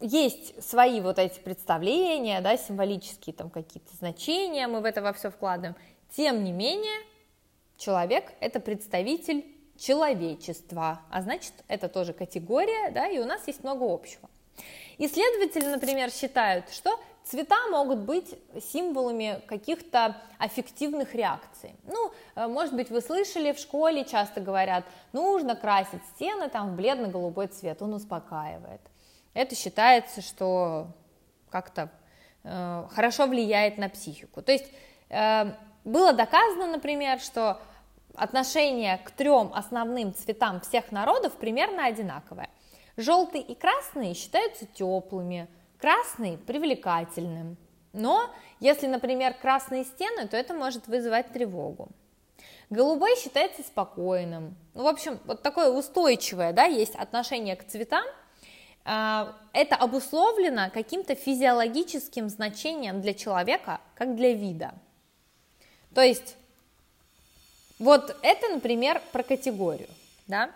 есть 0.00 0.62
свои 0.62 1.00
вот 1.00 1.18
эти 1.18 1.38
представления, 1.40 2.40
да, 2.40 2.56
символические 2.56 3.34
там 3.34 3.50
какие-то 3.50 3.94
значения, 3.96 4.66
мы 4.66 4.80
в 4.80 4.84
это 4.84 5.02
во 5.02 5.12
все 5.12 5.30
вкладываем, 5.30 5.76
тем 6.10 6.42
не 6.42 6.52
менее 6.52 6.98
человек 7.76 8.32
это 8.40 8.60
представитель 8.60 9.44
человечества, 9.78 11.00
а 11.10 11.22
значит, 11.22 11.52
это 11.68 11.88
тоже 11.88 12.12
категория, 12.12 12.90
да, 12.90 13.08
и 13.08 13.18
у 13.18 13.24
нас 13.24 13.46
есть 13.46 13.62
много 13.62 13.84
общего. 13.84 14.28
Исследователи, 14.98 15.66
например, 15.66 16.10
считают, 16.10 16.68
что 16.70 17.00
цвета 17.30 17.68
могут 17.70 18.00
быть 18.00 18.34
символами 18.72 19.40
каких-то 19.46 20.16
аффективных 20.38 21.14
реакций. 21.14 21.74
Ну, 21.84 22.10
э, 22.34 22.48
может 22.48 22.74
быть, 22.74 22.90
вы 22.90 23.00
слышали, 23.00 23.52
в 23.52 23.58
школе 23.58 24.04
часто 24.04 24.40
говорят, 24.40 24.84
нужно 25.12 25.54
красить 25.54 26.02
стены 26.14 26.48
там 26.48 26.72
в 26.72 26.76
бледно-голубой 26.76 27.46
цвет, 27.46 27.82
он 27.82 27.94
успокаивает. 27.94 28.80
Это 29.32 29.54
считается, 29.54 30.22
что 30.22 30.88
как-то 31.50 31.88
э, 32.42 32.86
хорошо 32.90 33.26
влияет 33.26 33.78
на 33.78 33.88
психику. 33.88 34.42
То 34.42 34.50
есть 34.50 34.66
э, 35.08 35.52
было 35.84 36.12
доказано, 36.12 36.66
например, 36.66 37.20
что 37.20 37.60
отношение 38.16 38.98
к 38.98 39.12
трем 39.12 39.52
основным 39.54 40.12
цветам 40.14 40.60
всех 40.62 40.90
народов 40.90 41.34
примерно 41.34 41.86
одинаковое. 41.86 42.50
Желтый 42.96 43.40
и 43.40 43.54
красный 43.54 44.14
считаются 44.14 44.66
теплыми, 44.66 45.48
красный 45.80 46.38
привлекательным. 46.38 47.56
Но 47.92 48.30
если, 48.60 48.86
например, 48.86 49.34
красные 49.34 49.84
стены, 49.84 50.28
то 50.28 50.36
это 50.36 50.54
может 50.54 50.86
вызывать 50.86 51.32
тревогу. 51.32 51.88
Голубой 52.68 53.16
считается 53.16 53.62
спокойным. 53.62 54.54
Ну, 54.74 54.84
в 54.84 54.86
общем, 54.86 55.18
вот 55.24 55.42
такое 55.42 55.70
устойчивое, 55.70 56.52
да, 56.52 56.64
есть 56.64 56.94
отношение 56.94 57.56
к 57.56 57.66
цветам. 57.66 58.04
А, 58.84 59.34
это 59.52 59.74
обусловлено 59.74 60.70
каким-то 60.72 61.16
физиологическим 61.16 62.28
значением 62.28 63.00
для 63.00 63.12
человека, 63.12 63.80
как 63.96 64.14
для 64.14 64.34
вида. 64.34 64.72
То 65.94 66.02
есть 66.02 66.36
вот 67.80 68.16
это, 68.22 68.48
например, 68.50 69.02
про 69.10 69.22
категорию. 69.22 69.88
Да? 70.26 70.50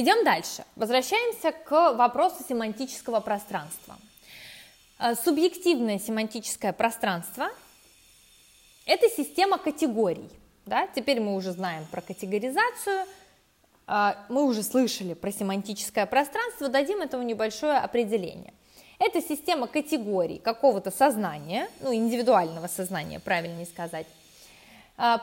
Идем 0.00 0.24
дальше. 0.24 0.64
Возвращаемся 0.76 1.50
к 1.50 1.92
вопросу 1.94 2.44
семантического 2.48 3.18
пространства. 3.18 3.96
Э, 5.00 5.16
субъективное 5.16 5.98
семантическое 5.98 6.72
пространство– 6.72 7.48
это 8.86 9.08
система 9.08 9.58
категорий. 9.58 10.30
Да? 10.66 10.86
Теперь 10.94 11.18
мы 11.18 11.34
уже 11.34 11.50
знаем 11.50 11.84
про 11.90 12.00
категоризацию, 12.00 13.06
э, 13.88 14.14
мы 14.28 14.44
уже 14.44 14.62
слышали 14.62 15.14
про 15.14 15.32
семантическое 15.32 16.06
пространство, 16.06 16.68
дадим 16.68 17.00
этому 17.00 17.24
небольшое 17.24 17.78
определение. 17.78 18.54
Это 19.00 19.20
система 19.20 19.66
категорий 19.66 20.38
какого-то 20.38 20.92
сознания, 20.92 21.68
ну, 21.80 21.92
индивидуального 21.92 22.68
сознания, 22.68 23.18
правильнее 23.18 23.66
сказать, 23.66 24.06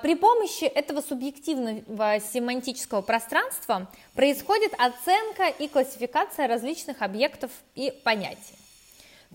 при 0.01 0.15
помощи 0.15 0.63
этого 0.63 1.01
субъективного 1.01 2.21
семантического 2.21 3.01
пространства 3.01 3.91
происходит 4.13 4.73
оценка 4.77 5.49
и 5.49 5.67
классификация 5.67 6.47
различных 6.47 7.01
объектов 7.01 7.51
и 7.75 7.91
понятий. 8.05 8.55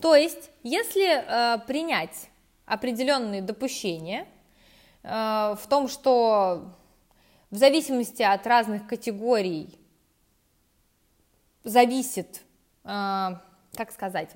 То 0.01 0.15
есть, 0.15 0.49
если 0.63 1.05
э, 1.05 1.59
принять 1.67 2.29
определенные 2.65 3.43
допущения 3.43 4.25
э, 5.03 5.09
в 5.09 5.67
том, 5.69 5.87
что 5.87 6.73
в 7.51 7.57
зависимости 7.57 8.23
от 8.23 8.47
разных 8.47 8.87
категорий 8.87 9.77
зависит 11.63 12.41
э, 12.83 13.29
как 13.75 13.91
сказать, 13.91 14.31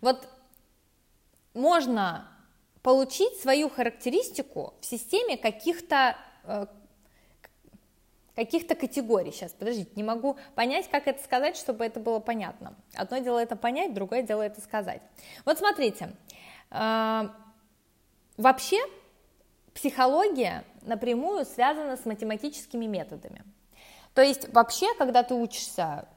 вот 0.00 0.28
можно 1.54 2.28
получить 2.82 3.40
свою 3.40 3.68
характеристику 3.68 4.74
в 4.80 4.86
системе 4.86 5.36
каких-то 5.36 6.16
э, 6.44 6.66
каких-то 8.34 8.76
категорий. 8.76 9.32
Сейчас, 9.32 9.52
подождите, 9.52 9.90
не 9.96 10.04
могу 10.04 10.36
понять, 10.54 10.88
как 10.88 11.08
это 11.08 11.22
сказать, 11.24 11.56
чтобы 11.56 11.84
это 11.84 11.98
было 11.98 12.20
понятно. 12.20 12.76
Одно 12.94 13.18
дело 13.18 13.38
это 13.40 13.56
понять, 13.56 13.94
другое 13.94 14.22
дело 14.22 14.42
это 14.42 14.60
сказать. 14.60 15.02
Вот 15.44 15.58
смотрите, 15.58 16.14
э, 16.70 17.28
вообще 18.36 18.78
психология 19.74 20.64
напрямую 20.82 21.44
связана 21.46 21.96
с 21.96 22.04
математическими 22.04 22.86
методами. 22.86 23.42
То 24.14 24.22
есть 24.22 24.52
вообще, 24.52 24.86
когда 24.94 25.22
ты 25.22 25.34
учишься 25.34 26.08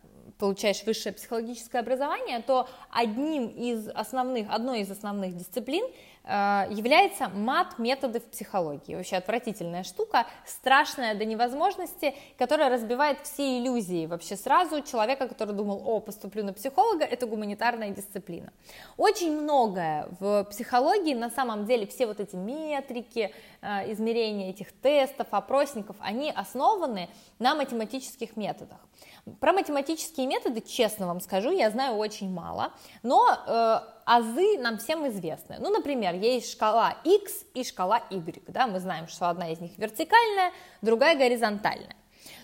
получаешь 0.41 0.83
высшее 0.83 1.13
психологическое 1.13 1.79
образование, 1.79 2.41
то 2.41 2.67
одним 2.89 3.47
из 3.47 3.87
основных, 3.89 4.49
одной 4.49 4.81
из 4.81 4.89
основных 4.89 5.37
дисциплин 5.37 5.85
Э, 6.23 6.67
является 6.69 7.29
мат-методы 7.29 8.19
в 8.19 8.25
психологии. 8.25 8.95
Вообще 8.95 9.15
отвратительная 9.15 9.83
штука, 9.83 10.27
страшная 10.45 11.15
до 11.15 11.25
невозможности, 11.25 12.13
которая 12.37 12.69
разбивает 12.69 13.25
все 13.25 13.57
иллюзии 13.59 14.05
вообще 14.05 14.35
сразу 14.35 14.81
человека, 14.83 15.27
который 15.27 15.55
думал, 15.55 15.81
о, 15.83 15.99
поступлю 15.99 16.43
на 16.43 16.53
психолога, 16.53 17.05
это 17.05 17.25
гуманитарная 17.25 17.89
дисциплина. 17.89 18.53
Очень 18.97 19.41
многое 19.41 20.09
в 20.19 20.43
психологии, 20.45 21.15
на 21.15 21.31
самом 21.31 21.65
деле, 21.65 21.87
все 21.87 22.05
вот 22.05 22.19
эти 22.19 22.35
метрики, 22.35 23.33
э, 23.61 23.91
измерения 23.91 24.51
этих 24.51 24.71
тестов, 24.73 25.27
опросников, 25.31 25.95
они 25.99 26.31
основаны 26.31 27.09
на 27.39 27.55
математических 27.55 28.37
методах. 28.37 28.77
Про 29.39 29.53
математические 29.53 30.27
методы, 30.27 30.61
честно 30.61 31.07
вам 31.07 31.19
скажу, 31.19 31.51
я 31.51 31.71
знаю 31.71 31.95
очень 31.95 32.31
мало, 32.31 32.73
но 33.01 33.27
э, 33.47 33.79
азы 34.05 34.57
нам 34.57 34.77
всем 34.77 35.07
известны. 35.07 35.57
Ну, 35.59 35.69
например, 35.69 36.15
есть 36.15 36.51
шкала 36.51 36.97
x 37.03 37.45
и 37.53 37.63
шкала 37.63 38.01
y, 38.09 38.43
да, 38.47 38.67
мы 38.67 38.79
знаем, 38.79 39.07
что 39.07 39.29
одна 39.29 39.51
из 39.51 39.59
них 39.59 39.77
вертикальная, 39.77 40.51
другая 40.81 41.17
горизонтальная. 41.17 41.95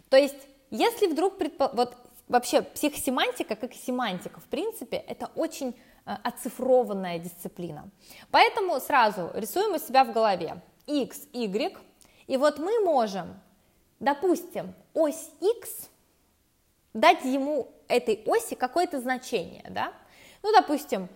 То 0.10 0.18
есть, 0.18 0.48
если 0.70 1.08
вдруг, 1.08 1.38
предпо... 1.38 1.70
вот 1.74 1.96
вообще 2.28 2.62
психосемантика, 2.62 3.56
как 3.56 3.74
и 3.74 3.78
семантика, 3.78 4.40
в 4.40 4.46
принципе, 4.46 4.98
это 4.98 5.30
очень 5.36 5.76
э, 6.06 6.16
оцифрованная 6.24 7.20
дисциплина. 7.20 7.90
Поэтому 8.32 8.80
сразу 8.80 9.32
рисуем 9.34 9.76
у 9.76 9.80
себя 9.80 10.04
в 10.04 10.14
голове 10.14 10.62
x, 10.86 11.28
y, 11.34 11.78
и 12.28 12.38
вот 12.38 12.60
мы 12.60 12.80
можем, 12.82 13.40
допустим, 14.00 14.74
ось 14.94 15.30
x 15.42 15.90
дать 16.94 17.24
ему 17.24 17.72
этой 17.88 18.24
оси 18.26 18.56
какое-то 18.56 19.00
значение, 19.00 19.66
да? 19.70 19.94
Ну, 20.44 20.52
допустим, 20.52 21.08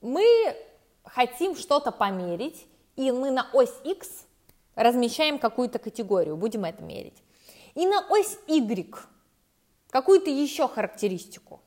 мы 0.00 0.56
хотим 1.04 1.56
что-то 1.56 1.90
померить, 1.90 2.66
и 2.96 3.10
мы 3.10 3.30
на 3.30 3.48
ось 3.52 3.74
x 3.84 4.26
размещаем 4.74 5.38
какую-то 5.38 5.78
категорию, 5.78 6.36
будем 6.36 6.64
это 6.64 6.82
мерить. 6.82 7.22
И 7.74 7.86
на 7.86 8.06
ось 8.08 8.38
y 8.46 8.94
какую-то 9.90 10.30
еще 10.30 10.68
характеристику. 10.68 11.60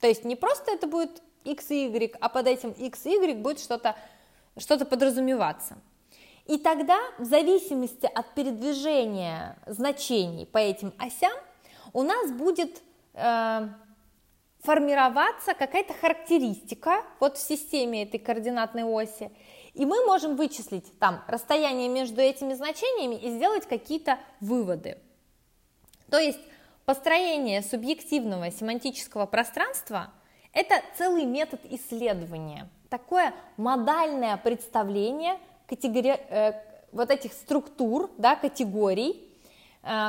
То 0.00 0.06
есть 0.06 0.24
не 0.24 0.36
просто 0.36 0.72
это 0.72 0.86
будет 0.86 1.22
x 1.44 1.70
и 1.70 1.86
y, 1.86 2.16
а 2.20 2.28
под 2.28 2.46
этим 2.46 2.72
x 2.72 3.06
и 3.06 3.10
y 3.10 3.36
будет 3.36 3.60
что-то 3.60 3.96
что 4.58 4.82
подразумеваться. 4.84 5.78
И 6.46 6.58
тогда 6.58 6.98
в 7.18 7.24
зависимости 7.24 8.06
от 8.06 8.34
передвижения 8.34 9.58
значений 9.66 10.46
по 10.46 10.58
этим 10.58 10.92
осям 10.98 11.32
у 11.92 12.02
нас 12.02 12.30
будет 12.30 12.82
э, 13.14 13.68
формироваться 14.66 15.54
какая-то 15.54 15.94
характеристика 15.94 17.04
вот 17.20 17.36
в 17.36 17.40
системе 17.40 18.02
этой 18.02 18.18
координатной 18.18 18.82
оси, 18.82 19.30
и 19.74 19.86
мы 19.86 20.04
можем 20.04 20.34
вычислить 20.34 20.98
там 20.98 21.22
расстояние 21.28 21.88
между 21.88 22.20
этими 22.20 22.52
значениями 22.52 23.14
и 23.14 23.30
сделать 23.30 23.64
какие-то 23.66 24.18
выводы. 24.40 24.98
То 26.10 26.18
есть 26.18 26.40
построение 26.84 27.62
субъективного 27.62 28.50
семантического 28.50 29.26
пространства– 29.26 30.12
это 30.52 30.82
целый 30.98 31.26
метод 31.26 31.60
исследования, 31.70 32.68
такое 32.90 33.34
модальное 33.56 34.36
представление 34.36 35.38
категори... 35.68 36.18
э, 36.28 36.52
вот 36.90 37.10
этих 37.10 37.34
структур, 37.34 38.10
да, 38.18 38.34
категорий, 38.34 39.25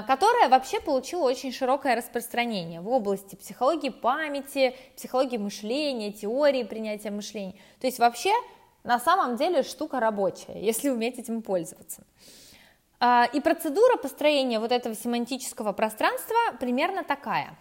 которая 0.08 0.50
вообще 0.50 0.80
получила 0.80 1.24
очень 1.24 1.54
широкое 1.54 1.96
распространение 1.96 2.82
в 2.82 2.90
области 2.90 3.36
психологии 3.36 3.90
памяти, 3.90 4.76
психологии 4.96 5.38
мышления, 5.38 6.12
теории 6.12 6.64
принятия 6.64 7.12
мышления. 7.12 7.54
То 7.80 7.86
есть 7.86 8.00
вообще 8.00 8.32
на 8.88 9.00
самом 9.00 9.36
деле 9.36 9.64
штука 9.64 10.00
рабочая, 10.00 10.54
если 10.62 10.90
уметь 10.90 11.20
этим 11.20 11.42
пользоваться. 11.42 12.02
А, 13.00 13.30
и 13.32 13.40
процедура 13.40 13.98
построения 13.98 14.60
вот 14.60 14.72
этого 14.72 14.96
семантического 14.96 15.74
пространства 15.74 16.36
примерно 16.60 17.04
такая. 17.04 17.56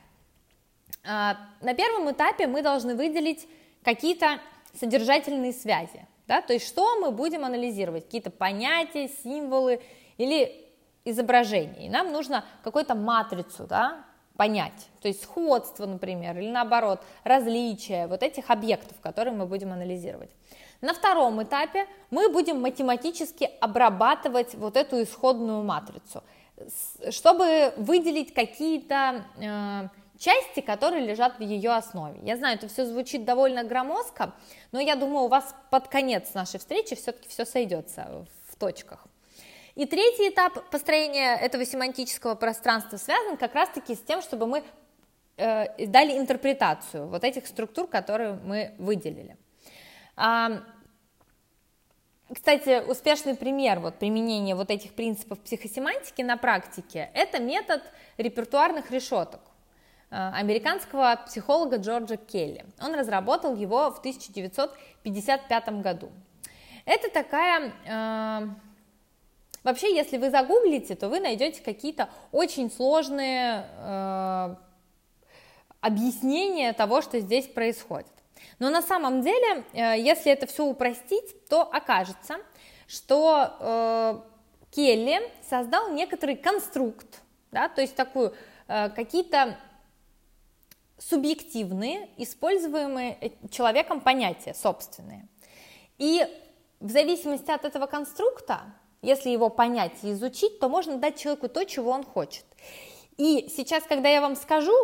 А, 1.04 1.36
на 1.60 1.74
первом 1.74 2.10
этапе 2.10 2.46
мы 2.46 2.62
должны 2.62 2.94
выделить 2.94 3.46
какие-то 3.82 4.40
содержательные 4.78 5.52
связи, 5.52 6.06
да, 6.26 6.42
то 6.42 6.52
есть 6.52 6.66
что 6.66 6.98
мы 7.00 7.10
будем 7.10 7.44
анализировать, 7.44 8.04
какие-то 8.04 8.30
понятия, 8.30 9.08
символы 9.22 9.80
или 10.18 10.65
изображение, 11.06 11.86
и 11.86 11.88
нам 11.88 12.12
нужно 12.12 12.44
какую-то 12.62 12.94
матрицу, 12.94 13.66
да, 13.66 14.04
понять, 14.36 14.88
то 15.00 15.08
есть 15.08 15.22
сходство, 15.22 15.86
например, 15.86 16.38
или 16.38 16.50
наоборот, 16.50 17.00
различия 17.24 18.06
вот 18.06 18.22
этих 18.22 18.50
объектов, 18.50 19.00
которые 19.00 19.34
мы 19.34 19.46
будем 19.46 19.72
анализировать. 19.72 20.30
На 20.82 20.92
втором 20.92 21.42
этапе 21.42 21.86
мы 22.10 22.28
будем 22.28 22.60
математически 22.60 23.48
обрабатывать 23.60 24.54
вот 24.54 24.76
эту 24.76 25.02
исходную 25.02 25.62
матрицу, 25.62 26.22
чтобы 27.10 27.72
выделить 27.78 28.34
какие-то 28.34 29.24
э, 29.40 29.88
части, 30.18 30.60
которые 30.60 31.06
лежат 31.06 31.38
в 31.38 31.42
ее 31.42 31.72
основе. 31.72 32.20
Я 32.22 32.36
знаю, 32.36 32.56
это 32.56 32.68
все 32.68 32.84
звучит 32.84 33.24
довольно 33.24 33.64
громоздко, 33.64 34.34
но 34.72 34.80
я 34.80 34.96
думаю, 34.96 35.24
у 35.24 35.28
вас 35.28 35.54
под 35.70 35.88
конец 35.88 36.34
нашей 36.34 36.58
встречи 36.58 36.94
все-таки 36.94 37.28
все 37.28 37.44
сойдется 37.44 38.26
в 38.50 38.56
точках. 38.56 39.06
И 39.76 39.84
третий 39.84 40.30
этап 40.30 40.70
построения 40.70 41.36
этого 41.36 41.66
семантического 41.66 42.34
пространства 42.34 42.96
связан 42.96 43.36
как 43.36 43.54
раз-таки 43.54 43.94
с 43.94 44.00
тем, 44.00 44.22
чтобы 44.22 44.46
мы 44.46 44.64
э, 45.36 45.86
дали 45.86 46.16
интерпретацию 46.16 47.06
вот 47.06 47.24
этих 47.24 47.46
структур, 47.46 47.86
которые 47.86 48.40
мы 48.42 48.74
выделили. 48.78 49.36
А, 50.16 50.62
кстати, 52.32 52.82
успешный 52.88 53.36
пример 53.36 53.80
вот, 53.80 53.98
применения 53.98 54.54
вот 54.54 54.70
этих 54.70 54.94
принципов 54.94 55.40
психосемантики 55.40 56.22
на 56.22 56.38
практике– 56.38 57.10
это 57.14 57.38
метод 57.38 57.82
репертуарных 58.16 58.90
решеток 58.90 59.42
э, 60.10 60.16
американского 60.16 61.20
психолога 61.26 61.76
Джорджа 61.76 62.16
Келли. 62.16 62.64
Он 62.80 62.94
разработал 62.94 63.54
его 63.54 63.90
в 63.90 63.98
1955 63.98 65.68
году. 65.82 66.10
Это 66.86 67.10
такая 67.10 67.74
э, 67.84 68.48
Вообще, 69.66 69.92
если 69.92 70.16
вы 70.16 70.30
загуглите, 70.30 70.94
то 70.94 71.08
вы 71.08 71.18
найдете 71.18 71.60
какие-то 71.60 72.08
очень 72.30 72.70
сложные 72.70 73.66
э, 73.80 74.54
объяснения 75.80 76.72
того, 76.72 77.02
что 77.02 77.18
здесь 77.18 77.48
происходит. 77.48 78.12
Но 78.60 78.70
на 78.70 78.80
самом 78.80 79.22
деле, 79.22 79.64
э, 79.72 79.98
если 79.98 80.30
это 80.30 80.46
все 80.46 80.64
упростить, 80.64 81.48
то 81.48 81.62
окажется, 81.62 82.36
что 82.86 83.56
э, 83.58 84.20
Келли 84.70 85.20
создал 85.50 85.90
некоторый 85.90 86.36
конструкт, 86.36 87.22
да, 87.50 87.68
то 87.68 87.80
есть 87.80 87.96
такую 87.96 88.34
э, 88.68 88.90
какие-то 88.90 89.58
субъективные, 90.96 92.08
используемые 92.18 93.18
э, 93.20 93.30
человеком 93.50 94.00
понятия 94.00 94.54
собственные. 94.54 95.26
И 95.98 96.24
в 96.78 96.88
зависимости 96.88 97.50
от 97.50 97.64
этого 97.64 97.86
конструкта 97.86 98.60
если 99.06 99.30
его 99.30 99.48
понять 99.48 99.92
и 100.02 100.12
изучить, 100.12 100.58
то 100.58 100.68
можно 100.68 100.98
дать 100.98 101.16
человеку 101.16 101.48
то, 101.48 101.64
чего 101.64 101.92
он 101.92 102.02
хочет. 102.02 102.44
И 103.16 103.48
сейчас, 103.56 103.84
когда 103.84 104.08
я 104.08 104.20
вам 104.20 104.34
скажу, 104.34 104.74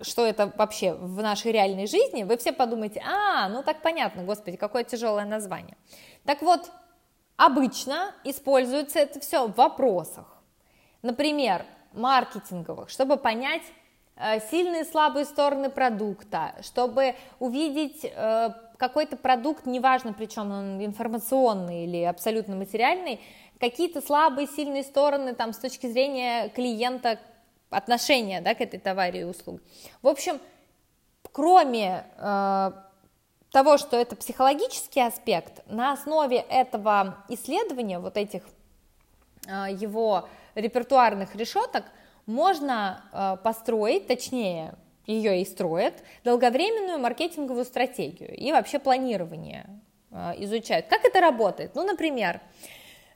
что 0.00 0.24
это 0.24 0.50
вообще 0.56 0.94
в 0.94 1.22
нашей 1.22 1.52
реальной 1.52 1.86
жизни, 1.86 2.24
вы 2.24 2.38
все 2.38 2.52
подумаете, 2.52 3.02
а, 3.06 3.48
ну 3.50 3.62
так 3.62 3.82
понятно, 3.82 4.24
господи, 4.24 4.56
какое 4.56 4.82
тяжелое 4.82 5.26
название. 5.26 5.76
Так 6.24 6.40
вот, 6.40 6.70
обычно 7.36 8.14
используется 8.24 8.98
это 8.98 9.20
все 9.20 9.46
в 9.46 9.54
вопросах, 9.54 10.26
например, 11.02 11.64
маркетинговых, 11.92 12.88
чтобы 12.88 13.18
понять 13.18 13.62
э, 14.16 14.40
сильные 14.50 14.82
и 14.82 14.84
слабые 14.84 15.26
стороны 15.26 15.68
продукта, 15.68 16.54
чтобы 16.62 17.14
увидеть 17.38 18.04
э, 18.04 18.50
какой-то 18.76 19.16
продукт, 19.16 19.66
неважно, 19.66 20.12
причем 20.12 20.50
он 20.50 20.84
информационный 20.84 21.84
или 21.84 22.02
абсолютно 22.02 22.56
материальный, 22.56 23.20
какие-то 23.60 24.00
слабые, 24.00 24.46
сильные 24.46 24.82
стороны 24.82 25.34
там 25.34 25.52
с 25.52 25.58
точки 25.58 25.86
зрения 25.86 26.48
клиента, 26.50 27.18
отношения 27.70 28.40
да, 28.40 28.54
к 28.54 28.60
этой 28.60 28.78
товаре 28.78 29.22
и 29.22 29.24
услуге. 29.24 29.60
В 30.02 30.08
общем, 30.08 30.40
кроме 31.32 32.04
э, 32.16 32.72
того, 33.50 33.78
что 33.78 33.96
это 33.96 34.16
психологический 34.16 35.00
аспект, 35.00 35.66
на 35.66 35.92
основе 35.92 36.38
этого 36.38 37.24
исследования, 37.28 37.98
вот 37.98 38.16
этих 38.16 38.42
э, 39.46 39.66
его 39.72 40.28
репертуарных 40.54 41.34
решеток, 41.34 41.84
можно 42.26 43.04
э, 43.12 43.36
построить, 43.42 44.06
точнее, 44.06 44.74
ее 45.06 45.40
и 45.40 45.44
строят, 45.44 45.94
долговременную 46.24 46.98
маркетинговую 46.98 47.64
стратегию 47.64 48.34
и 48.36 48.52
вообще 48.52 48.78
планирование 48.78 49.66
э, 50.10 50.32
изучают. 50.38 50.86
Как 50.86 51.04
это 51.04 51.20
работает? 51.20 51.74
Ну, 51.74 51.84
например, 51.84 52.36
э, 52.36 52.40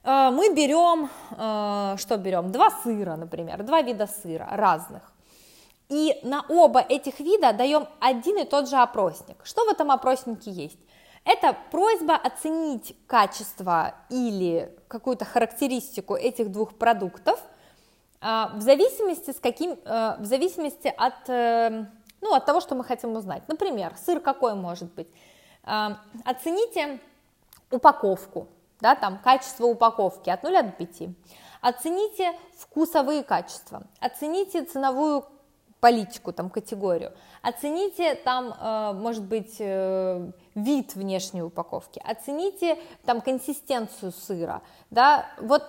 мы 0.02 0.54
берем, 0.54 1.10
э, 1.32 1.96
что 1.98 2.16
берем? 2.16 2.52
Два 2.52 2.70
сыра, 2.70 3.16
например, 3.16 3.62
два 3.62 3.82
вида 3.82 4.06
сыра 4.06 4.48
разных. 4.50 5.12
И 5.88 6.18
на 6.22 6.44
оба 6.48 6.80
этих 6.80 7.20
вида 7.20 7.52
даем 7.52 7.86
один 8.00 8.38
и 8.38 8.44
тот 8.44 8.68
же 8.68 8.76
опросник. 8.76 9.36
Что 9.44 9.64
в 9.64 9.68
этом 9.68 9.90
опроснике 9.90 10.50
есть? 10.50 10.78
Это 11.24 11.54
просьба 11.70 12.14
оценить 12.14 12.96
качество 13.06 13.94
или 14.08 14.74
какую-то 14.88 15.24
характеристику 15.24 16.14
этих 16.14 16.50
двух 16.50 16.74
продуктов– 16.74 17.40
а, 18.22 18.50
в 18.54 18.60
зависимости, 18.60 19.30
с 19.30 19.40
каким, 19.40 19.78
э, 19.82 20.16
в 20.18 20.26
зависимости 20.26 20.92
от, 20.94 21.28
э, 21.28 21.86
ну, 22.20 22.34
от 22.34 22.44
того, 22.44 22.60
что 22.60 22.74
мы 22.74 22.84
хотим 22.84 23.16
узнать. 23.16 23.42
Например, 23.48 23.94
сыр 23.96 24.20
какой 24.20 24.54
может 24.54 24.92
быть? 24.92 25.08
Оцените 26.24 27.00
упаковку, 27.70 28.48
да, 28.80 28.94
там, 28.94 29.18
качество 29.18 29.66
упаковки 29.66 30.30
от 30.30 30.42
0 30.42 30.62
до 30.62 30.72
5. 30.72 31.02
Оцените 31.60 32.32
вкусовые 32.56 33.22
качества, 33.22 33.82
оцените 34.00 34.64
ценовую 34.64 35.24
политику, 35.80 36.32
там, 36.32 36.50
категорию, 36.50 37.12
оцените 37.42 38.14
там, 38.14 38.54
э, 38.58 38.92
может 38.94 39.24
быть, 39.24 39.58
вид 39.58 40.94
внешней 40.94 41.42
упаковки, 41.42 42.02
оцените 42.04 42.78
там 43.04 43.20
консистенцию 43.20 44.12
сыра, 44.12 44.62
да, 44.90 45.26
вот 45.38 45.64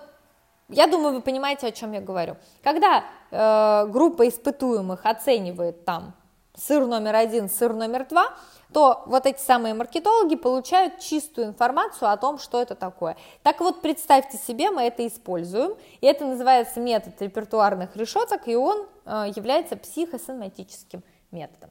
я 0.72 0.86
думаю, 0.86 1.14
вы 1.14 1.20
понимаете, 1.20 1.66
о 1.66 1.72
чем 1.72 1.92
я 1.92 2.00
говорю. 2.00 2.36
Когда 2.62 3.04
э, 3.30 3.86
группа 3.88 4.26
испытуемых 4.26 5.04
оценивает 5.04 5.84
там 5.84 6.14
сыр 6.56 6.86
номер 6.86 7.16
один, 7.16 7.48
сыр 7.48 7.72
номер 7.72 8.06
два, 8.06 8.34
то 8.72 9.02
вот 9.06 9.26
эти 9.26 9.40
самые 9.40 9.74
маркетологи 9.74 10.34
получают 10.34 10.98
чистую 10.98 11.48
информацию 11.48 12.10
о 12.10 12.16
том, 12.16 12.38
что 12.38 12.60
это 12.60 12.74
такое. 12.74 13.16
Так 13.42 13.60
вот, 13.60 13.82
представьте 13.82 14.38
себе, 14.38 14.70
мы 14.70 14.82
это 14.82 15.06
используем, 15.06 15.74
и 16.00 16.06
это 16.06 16.24
называется 16.24 16.80
метод 16.80 17.20
репертуарных 17.20 17.96
решеток, 17.96 18.48
и 18.48 18.56
он 18.56 18.86
э, 19.04 19.26
является 19.34 19.76
психосоматическим 19.76 21.02
методом. 21.30 21.70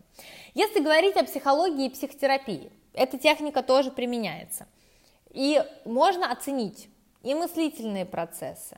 Если 0.54 0.80
говорить 0.80 1.18
о 1.18 1.24
психологии 1.24 1.86
и 1.86 1.90
психотерапии, 1.90 2.72
эта 2.94 3.18
техника 3.18 3.64
тоже 3.64 3.92
применяется. 3.92 4.68
И 5.32 5.64
можно 5.86 6.32
оценить 6.32 6.90
и 7.24 7.34
мыслительные 7.34 8.06
процессы, 8.06 8.78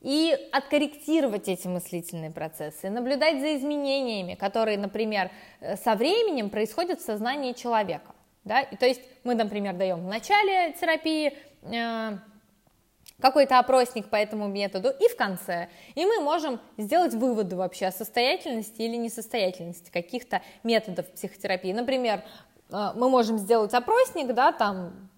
и 0.00 0.36
откорректировать 0.52 1.48
эти 1.48 1.66
мыслительные 1.66 2.30
процессы, 2.30 2.90
наблюдать 2.90 3.40
за 3.40 3.56
изменениями, 3.56 4.34
которые, 4.34 4.78
например, 4.78 5.30
э, 5.60 5.76
со 5.76 5.94
временем 5.94 6.50
происходят 6.50 7.00
в 7.00 7.04
сознании 7.04 7.52
человека. 7.52 8.14
Да? 8.44 8.60
И, 8.60 8.76
то 8.76 8.86
есть 8.86 9.00
мы, 9.24 9.34
например, 9.34 9.74
даем 9.74 10.04
в 10.04 10.08
начале 10.08 10.72
терапии 10.74 11.36
э, 11.62 12.18
какой-то 13.20 13.58
опросник 13.58 14.08
по 14.08 14.16
этому 14.16 14.46
методу 14.46 14.90
и 14.90 15.08
в 15.08 15.16
конце. 15.16 15.68
И 15.94 16.04
мы 16.04 16.20
можем 16.20 16.60
сделать 16.76 17.14
выводы 17.14 17.56
вообще 17.56 17.86
о 17.86 17.92
состоятельности 17.92 18.82
или 18.82 18.96
несостоятельности 18.96 19.90
каких-то 19.90 20.42
методов 20.62 21.06
психотерапии. 21.12 21.72
Например, 21.72 22.22
э, 22.70 22.90
мы 22.94 23.08
можем 23.08 23.38
сделать 23.38 23.72
опросник, 23.74 24.34
да, 24.34 24.52
там 24.52 25.10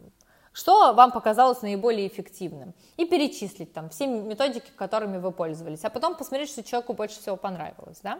что 0.58 0.92
вам 0.92 1.12
показалось 1.12 1.62
наиболее 1.62 2.08
эффективным, 2.08 2.74
и 2.96 3.06
перечислить 3.06 3.72
там 3.72 3.90
все 3.90 4.08
методики, 4.08 4.72
которыми 4.74 5.18
вы 5.18 5.30
пользовались, 5.30 5.84
а 5.84 5.90
потом 5.90 6.16
посмотреть, 6.16 6.50
что 6.50 6.64
человеку 6.64 6.94
больше 6.94 7.20
всего 7.20 7.36
понравилось, 7.36 8.00
да. 8.02 8.18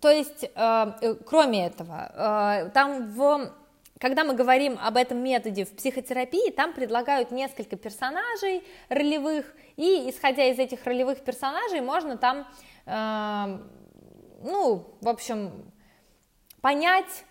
То 0.00 0.10
есть, 0.10 0.44
э, 0.44 0.92
э 1.02 1.14
кроме 1.26 1.66
этого, 1.66 2.64
э, 2.66 2.70
там 2.70 3.12
в 3.12 3.52
когда 4.00 4.22
мы 4.22 4.34
говорим 4.34 4.78
об 4.80 4.96
этом 4.96 5.18
методе 5.18 5.64
в 5.64 5.74
психотерапии, 5.74 6.52
там 6.52 6.72
предлагают 6.72 7.32
несколько 7.32 7.76
персонажей 7.76 8.64
ролевых, 8.88 9.44
и 9.76 10.08
исходя 10.08 10.44
из 10.44 10.58
этих 10.58 10.84
ролевых 10.84 11.20
персонажей 11.24 11.80
можно 11.80 12.16
там, 12.16 12.46
э, 12.86 13.58
ну, 14.42 14.86
в 15.00 15.08
общем, 15.08 15.50
понять, 16.60 17.24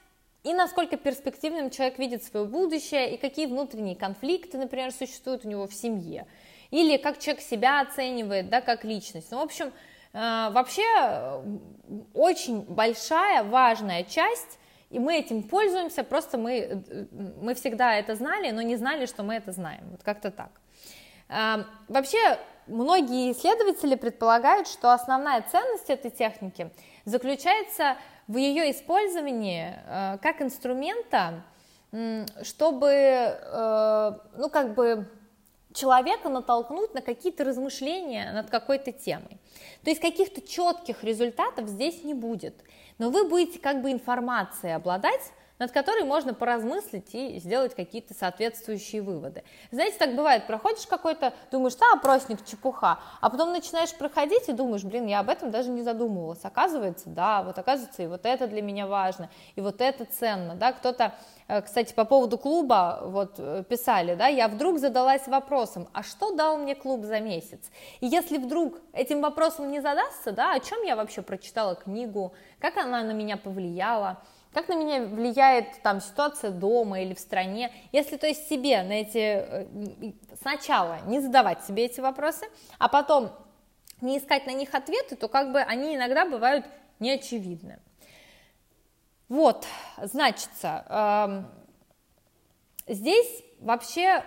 и 0.47 0.53
насколько 0.53 0.95
перспективным 0.95 1.69
человек 1.69 1.99
видит 1.99 2.23
свое 2.23 2.45
будущее, 2.45 3.13
и 3.13 3.17
какие 3.17 3.47
внутренние 3.47 3.97
конфликты, 3.97 4.57
например, 4.57 4.93
существуют 4.93 5.43
у 5.43 5.49
него 5.49 5.67
в 5.67 5.73
семье, 5.73 6.25
или 6.71 6.95
как 6.95 7.19
человек 7.19 7.43
себя 7.43 7.81
оценивает, 7.81 8.49
да, 8.49 8.62
как 8.62 8.86
личность. 8.86 9.29
Ну, 9.31 9.39
в 9.39 9.43
общем, 9.43 9.73
э, 10.13 10.49
вообще 10.51 11.43
очень 12.13 12.62
большая, 12.62 13.43
важная 13.43 14.05
часть, 14.05 14.57
и 14.89 14.99
мы 14.99 15.17
этим 15.17 15.43
пользуемся, 15.43 16.05
просто 16.05 16.38
мы, 16.38 16.53
э, 16.53 17.05
мы 17.41 17.53
всегда 17.53 17.95
это 17.95 18.15
знали, 18.15 18.51
но 18.51 18.62
не 18.62 18.77
знали, 18.77 19.05
что 19.05 19.23
мы 19.23 19.36
это 19.36 19.51
знаем, 19.51 19.81
вот 19.91 20.01
как-то 20.01 20.31
так. 20.31 20.51
Э, 21.27 21.65
вообще, 21.89 22.39
многие 22.67 23.33
исследователи 23.33 23.95
предполагают, 23.95 24.69
что 24.69 24.93
основная 24.93 25.41
ценность 25.41 25.89
этой 25.89 26.10
техники 26.10 26.71
заключается 27.03 27.83
в 27.93 27.97
ее 28.35 28.71
использовании 28.71 29.73
э, 29.85 30.17
как 30.21 30.41
инструмента, 30.41 31.43
чтобы, 32.43 32.89
э, 32.91 34.11
ну, 34.37 34.49
как 34.49 34.75
бы 34.75 35.07
человека 35.73 36.27
натолкнуть 36.27 36.93
на 36.93 37.01
какие-то 37.01 37.45
размышления 37.45 38.31
над 38.33 38.49
какой-то 38.49 38.91
темой. 38.91 39.37
То 39.83 39.91
есть 39.91 40.01
каких-то 40.01 40.41
четких 40.41 41.03
результатов 41.03 41.69
здесь 41.69 42.03
не 42.03 42.13
будет, 42.13 42.55
но 42.97 43.09
вы 43.09 43.29
будете 43.29 43.59
как 43.59 43.81
бы 43.81 43.91
информацией 43.91 44.73
обладать, 44.73 45.31
над 45.59 45.71
которой 45.71 46.03
можно 46.03 46.33
поразмыслить 46.33 47.13
и 47.13 47.39
сделать 47.39 47.75
какие-то 47.75 48.13
соответствующие 48.13 49.01
выводы. 49.01 49.43
Знаете, 49.71 49.97
так 49.97 50.15
бывает, 50.15 50.47
проходишь 50.47 50.85
какой-то, 50.85 51.33
думаешь, 51.51 51.75
да, 51.75 51.85
опросник 51.93 52.45
чепуха, 52.45 52.99
а 53.21 53.29
потом 53.29 53.51
начинаешь 53.51 53.93
проходить 53.95 54.47
и 54.49 54.53
думаешь, 54.53 54.83
блин, 54.83 55.07
я 55.07 55.19
об 55.19 55.29
этом 55.29 55.51
даже 55.51 55.69
не 55.69 55.83
задумывалась. 55.83 56.43
Оказывается, 56.43 57.09
да, 57.09 57.43
вот 57.43 57.57
оказывается, 57.57 58.03
и 58.03 58.07
вот 58.07 58.25
это 58.25 58.47
для 58.47 58.61
меня 58.61 58.87
важно, 58.87 59.29
и 59.55 59.61
вот 59.61 59.81
это 59.81 60.05
ценно, 60.05 60.55
да, 60.55 60.73
кто-то, 60.73 61.15
э, 61.47 61.61
кстати, 61.61 61.93
по 61.93 62.05
поводу 62.05 62.37
клуба, 62.37 62.99
вот, 63.03 63.35
э, 63.37 63.63
писали, 63.67 64.15
да, 64.15 64.27
я 64.27 64.47
вдруг 64.47 64.79
задалась 64.79 65.27
вопросом, 65.27 65.87
а 65.93 66.03
что 66.03 66.35
дал 66.35 66.57
мне 66.57 66.75
клуб 66.75 67.03
за 67.03 67.19
месяц? 67.19 67.71
И 67.99 68.07
если 68.07 68.37
вдруг 68.37 68.79
этим 68.93 69.21
вопросом 69.21 69.71
не 69.71 69.79
задастся, 69.79 70.31
да, 70.31 70.53
о 70.53 70.59
чем 70.59 70.83
я 70.83 70.95
вообще 70.95 71.21
прочитала 71.21 71.75
книгу, 71.75 72.33
как 72.59 72.77
она 72.77 73.03
на 73.03 73.11
меня 73.11 73.37
повлияла, 73.37 74.21
как 74.57 74.69
на 74.69 74.73
меня 74.73 75.03
влияет 75.03 75.83
там 75.83 76.01
ситуация 76.01 76.49
дома 76.49 76.99
или 77.01 77.13
в 77.13 77.19
стране. 77.19 77.71
Если, 77.91 78.17
то 78.17 78.25
есть, 78.25 78.49
себе 78.49 78.81
на 78.81 78.93
эти, 78.93 79.17
э, 79.19 80.13
сначала 80.41 80.97
не 81.05 81.19
задавать 81.19 81.63
себе 81.63 81.85
эти 81.85 81.99
вопросы, 81.99 82.47
а 82.79 82.87
потом 82.87 83.29
не 84.01 84.17
искать 84.17 84.47
на 84.47 84.53
них 84.53 84.73
ответы, 84.73 85.15
то 85.15 85.27
как 85.27 85.51
бы 85.51 85.59
они 85.59 85.95
иногда 85.95 86.25
бывают 86.25 86.65
неочевидны. 86.97 87.77
Вот, 89.29 89.67
значится, 90.01 91.45
э, 92.87 92.93
здесь 92.93 93.43
вообще 93.59 94.23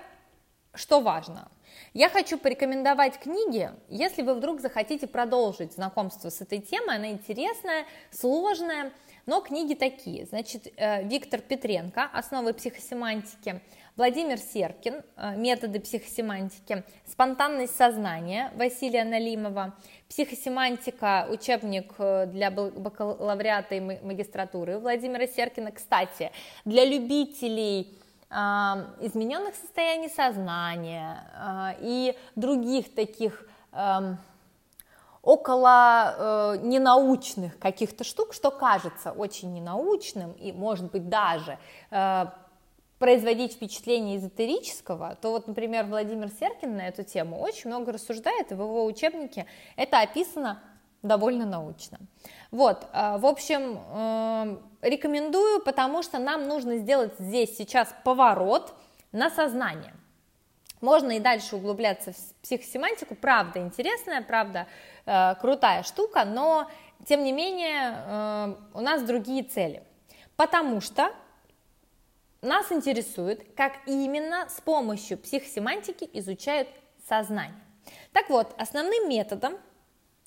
что 0.75 1.01
важно? 1.01 1.49
Я 1.93 2.09
хочу 2.09 2.39
порекомендовать 2.39 3.19
книги, 3.19 3.69
если 3.89 4.23
вы 4.23 4.35
вдруг 4.35 4.61
захотите 4.61 5.09
продолжить 5.09 5.73
знакомство 5.73 6.29
с 6.31 6.41
этой 6.41 6.61
темой, 6.61 6.97
она 6.97 7.11
интересная, 7.11 7.85
сложная, 8.13 8.93
но 9.27 9.41
книги 9.41 9.75
такие. 9.75 10.25
Значит, 10.27 10.73
э, 10.77 11.03
Виктор 11.03 11.41
Петренко 11.41 12.05
«Основы 12.13 12.55
психосемантики», 12.55 13.61
Владимир 13.97 14.39
Серкин 14.39 15.03
э, 15.17 15.37
«Методы 15.37 15.81
психосемантики», 15.81 16.85
«Спонтанность 17.07 17.75
сознания» 17.75 18.53
Василия 18.55 19.03
Налимова, 19.03 19.77
«Психосемантика. 20.09 21.27
Учебник 21.29 21.93
э, 21.99 22.27
для 22.27 22.53
бакалавриата 22.53 23.75
и 23.75 23.81
магистратуры» 23.81 24.79
Владимира 24.79 25.27
Серкина. 25.27 25.73
Кстати, 25.73 26.31
для 26.65 26.85
любителей 26.85 27.99
измененных 28.31 29.57
состояний 29.57 30.09
сознания 30.09 31.77
и 31.81 32.17
других 32.37 32.95
таких 32.95 33.45
около 35.23 36.15
э, 36.17 36.57
ненаучных 36.63 37.59
каких-то 37.59 38.05
штук, 38.05 38.33
что 38.33 38.51
кажется 38.51 39.13
очень 39.13 39.53
ненаучным 39.53 40.33
и, 40.33 40.53
может 40.53 40.91
быть, 40.91 41.09
даже 41.09 41.59
э, 41.91 42.27
производить 42.99 43.55
впечатление 43.55 44.17
эзотерического, 44.17 45.17
то 45.21 45.31
вот, 45.31 45.47
например, 45.47 45.85
Владимир 45.85 46.31
Серкин 46.31 46.77
на 46.77 46.89
эту 46.89 47.03
тему 47.03 47.39
очень 47.39 47.69
много 47.69 47.93
рассуждает, 47.93 48.51
и 48.51 48.55
в 48.55 48.61
его 48.61 48.85
учебнике 48.85 49.47
это 49.77 50.01
описано 50.01 50.63
довольно 51.03 51.47
научно. 51.47 51.99
Вот, 52.51 52.87
э, 52.93 53.19
в 53.19 53.27
общем, 53.27 53.79
э, 53.79 54.57
рекомендую, 54.83 55.61
потому 55.63 56.03
что 56.03 56.19
нам 56.19 56.49
нужно 56.49 56.79
сделать 56.79 57.15
здесь 57.19 57.57
сейчас 57.57 57.95
поворот 58.05 58.75
на 59.13 59.31
сознание. 59.31 59.95
Можно 60.81 61.13
и 61.13 61.21
дальше 61.21 61.57
углубляться 61.57 62.13
в 62.13 62.35
психосемантику, 62.43 63.15
правда 63.15 63.61
интересная, 63.61 64.23
правда 64.23 64.67
э, 65.05 65.35
крутая 65.41 65.83
штука, 65.83 66.25
но 66.25 66.71
тем 67.07 67.23
не 67.23 67.33
менее 67.33 67.95
э, 67.95 68.55
у 68.75 68.81
нас 68.81 69.03
другие 69.03 69.43
цели, 69.43 69.83
потому 70.37 70.81
что 70.81 71.13
нас 72.41 72.73
интересует, 72.73 73.55
как 73.55 73.75
именно 73.87 74.49
с 74.49 74.61
помощью 74.63 75.19
психосемантики 75.19 76.09
изучают 76.15 76.69
сознание. 77.07 77.61
Так 78.13 78.31
вот, 78.31 78.55
основным 78.59 79.09
методом 79.09 79.59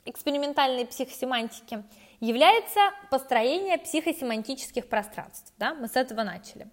экспериментальной 0.06 0.86
психосемантики 0.86 1.84
является 2.20 2.80
построение 3.10 3.78
психосемантических 3.78 4.88
пространств. 4.88 5.54
Да? 5.58 5.74
Мы 5.74 5.88
с 5.88 5.96
этого 5.96 6.24
начали. 6.24 6.68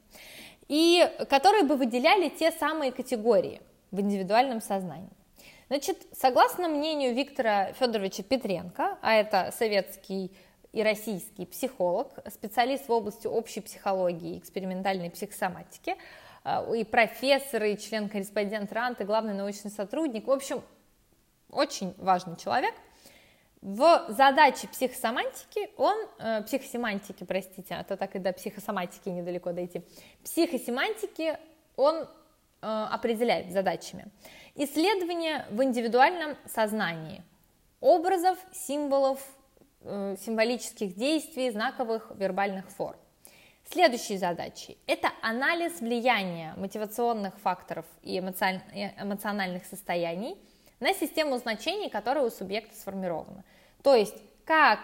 И 0.68 1.04
которые 1.28 1.64
бы 1.64 1.76
выделяли 1.76 2.28
те 2.28 2.52
самые 2.52 2.92
категории 2.92 3.60
в 3.90 4.00
индивидуальном 4.00 4.60
сознании. 4.60 5.10
Значит, 5.68 5.98
согласно 6.12 6.68
мнению 6.68 7.14
Виктора 7.14 7.72
Федоровича 7.72 8.22
Петренко, 8.22 8.98
а 9.02 9.14
это 9.14 9.52
советский 9.56 10.32
и 10.72 10.82
российский 10.82 11.46
психолог, 11.46 12.08
специалист 12.28 12.88
в 12.88 12.92
области 12.92 13.26
общей 13.26 13.60
психологии 13.60 14.34
и 14.34 14.38
экспериментальной 14.38 15.10
психосоматики, 15.10 15.96
э, 16.44 16.76
и 16.76 16.84
профессор, 16.84 17.64
и 17.64 17.76
член-корреспондент 17.76 18.72
РАНТ, 18.72 19.00
и 19.00 19.04
главный 19.04 19.34
научный 19.34 19.70
сотрудник. 19.70 20.26
В 20.26 20.30
общем, 20.30 20.62
очень 21.50 21.94
важный 21.98 22.36
человек. 22.36 22.74
В 23.62 24.06
задаче 24.08 24.68
психосомантики 24.68 25.70
он, 25.76 25.96
э, 26.18 26.42
психосемантики, 26.42 27.24
простите, 27.24 27.74
а 27.74 27.84
то 27.84 27.96
так 27.96 28.16
и 28.16 28.18
до 28.18 28.32
психосоматики 28.32 29.08
недалеко 29.10 29.52
дойти, 29.52 29.82
психосемантики 30.24 31.38
он 31.76 31.96
э, 31.96 32.06
определяет 32.62 33.52
задачами. 33.52 34.06
Исследование 34.54 35.46
в 35.50 35.62
индивидуальном 35.62 36.36
сознании 36.46 37.22
образов, 37.80 38.38
символов, 38.52 39.20
Э, 39.82 40.14
символических 40.20 40.94
действий, 40.94 41.50
знаковых 41.50 42.12
вербальных 42.14 42.68
форм. 42.68 42.98
Следующие 43.64 44.18
задачи– 44.18 44.76
это 44.86 45.08
анализ 45.22 45.80
влияния 45.80 46.52
мотивационных 46.58 47.38
факторов 47.38 47.86
и 48.02 48.18
эмоциональных 48.18 49.64
состояний 49.64 50.36
на 50.80 50.94
систему 50.94 51.36
значений, 51.38 51.90
которая 51.90 52.24
у 52.24 52.30
субъекта 52.30 52.74
сформирована. 52.74 53.44
То 53.82 53.94
есть, 53.94 54.16
как 54.44 54.80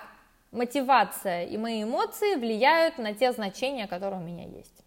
мотивация 0.53 1.45
и 1.47 1.57
мои 1.57 1.83
эмоции 1.83 2.37
влияют 2.37 2.99
на 2.99 3.15
те 3.15 3.33
значения, 3.33 3.87
которые 3.87 4.21
у 4.21 4.25
меня 4.25 4.45
есть. 4.45 4.85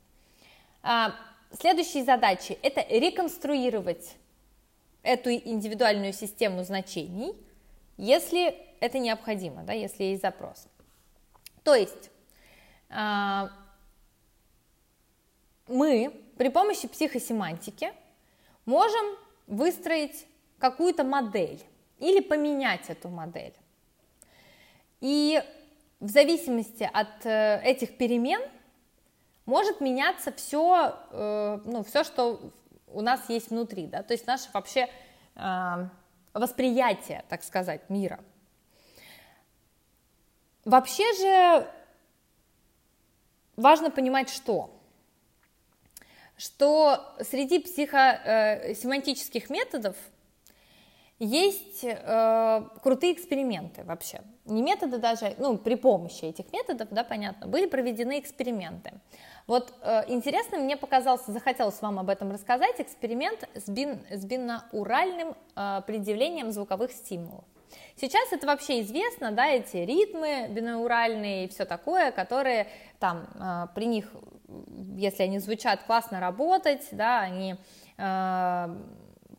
А, 0.82 1.14
следующие 1.60 2.04
задачи– 2.04 2.58
это 2.62 2.82
реконструировать 2.82 4.16
эту 5.04 5.32
индивидуальную 5.32 6.14
систему 6.14 6.64
значений, 6.64 7.36
если 7.98 8.56
это 8.80 9.00
необходимо, 9.00 9.64
да, 9.64 9.74
если 9.74 10.04
есть 10.04 10.22
запрос. 10.22 10.68
То 11.64 11.76
есть 11.76 12.10
а, 12.90 13.50
мы 15.68 16.14
при 16.38 16.50
помощи 16.50 16.88
психосемантики 16.88 17.92
можем 18.66 19.18
выстроить 19.48 20.26
какую-то 20.60 21.04
модель 21.04 21.62
или 21.98 22.20
поменять 22.20 22.90
эту 22.90 23.10
модель. 23.10 23.54
И 25.02 25.42
в 26.00 26.10
зависимости 26.10 26.90
от 26.92 27.26
э, 27.26 27.62
этих 27.64 27.98
перемен 27.98 28.42
может 29.46 29.82
меняться 29.82 30.32
все, 30.32 30.96
э, 31.12 31.60
ну, 31.66 31.84
все, 31.84 32.04
что 32.04 32.52
у 32.88 33.02
нас 33.02 33.30
есть 33.30 33.50
внутри, 33.50 33.88
да, 33.88 34.04
то 34.04 34.14
есть 34.14 34.28
наше 34.28 34.50
вообще 34.54 34.90
а, 35.36 35.90
восприятие, 36.34 37.24
так 37.30 37.44
сказать, 37.44 37.90
мира. 37.90 38.20
Вообще 40.66 41.04
же 41.14 41.68
важно 43.56 43.92
понимать, 43.92 44.30
что 44.30 44.76
что 46.36 47.16
среди 47.20 47.60
психосемантических 47.60 49.50
методов 49.50 49.98
есть 51.20 51.84
э, 51.84 52.64
крутые 52.82 53.14
эксперименты 53.14 53.84
вообще. 53.84 54.22
Не 54.46 54.62
методы 54.62 54.98
даже, 54.98 55.36
ну, 55.38 55.58
при 55.58 55.76
помощи 55.76 56.26
этих 56.26 56.52
методов, 56.54 56.88
да, 56.92 57.04
понятно, 57.04 57.48
были 57.48 57.68
проведены 57.68 58.20
эксперименты. 58.20 58.94
Вот 59.46 59.74
э, 59.82 60.04
интересно 60.08 60.58
мне 60.60 60.78
показался, 60.78 61.32
захотелось 61.32 61.82
вам 61.82 62.00
об 62.00 62.10
этом 62.10 62.32
рассказать, 62.32 62.80
эксперимент 62.80 63.50
с, 63.54 63.68
бин, 63.68 64.00
с 64.10 64.24
бинауральным 64.24 65.36
э, 65.56 65.82
предъявлением 65.86 66.52
звуковых 66.52 66.92
стимулов. 66.92 67.44
Сейчас 67.96 68.32
это 68.32 68.48
вообще 68.48 68.82
известно, 68.82 69.32
да, 69.32 69.48
эти 69.48 69.78
ритмы 69.78 70.48
бинауральные 70.50 71.46
и 71.46 71.48
все 71.50 71.66
такое, 71.66 72.12
которые 72.12 72.68
там 73.00 73.28
э, 73.36 73.68
при 73.76 73.86
них, 73.86 74.10
если 74.96 75.24
они 75.24 75.40
звучат, 75.40 75.84
классно 75.84 76.20
работать, 76.20 76.88
да, 76.92 77.20
они 77.20 77.56
э, 77.98 78.76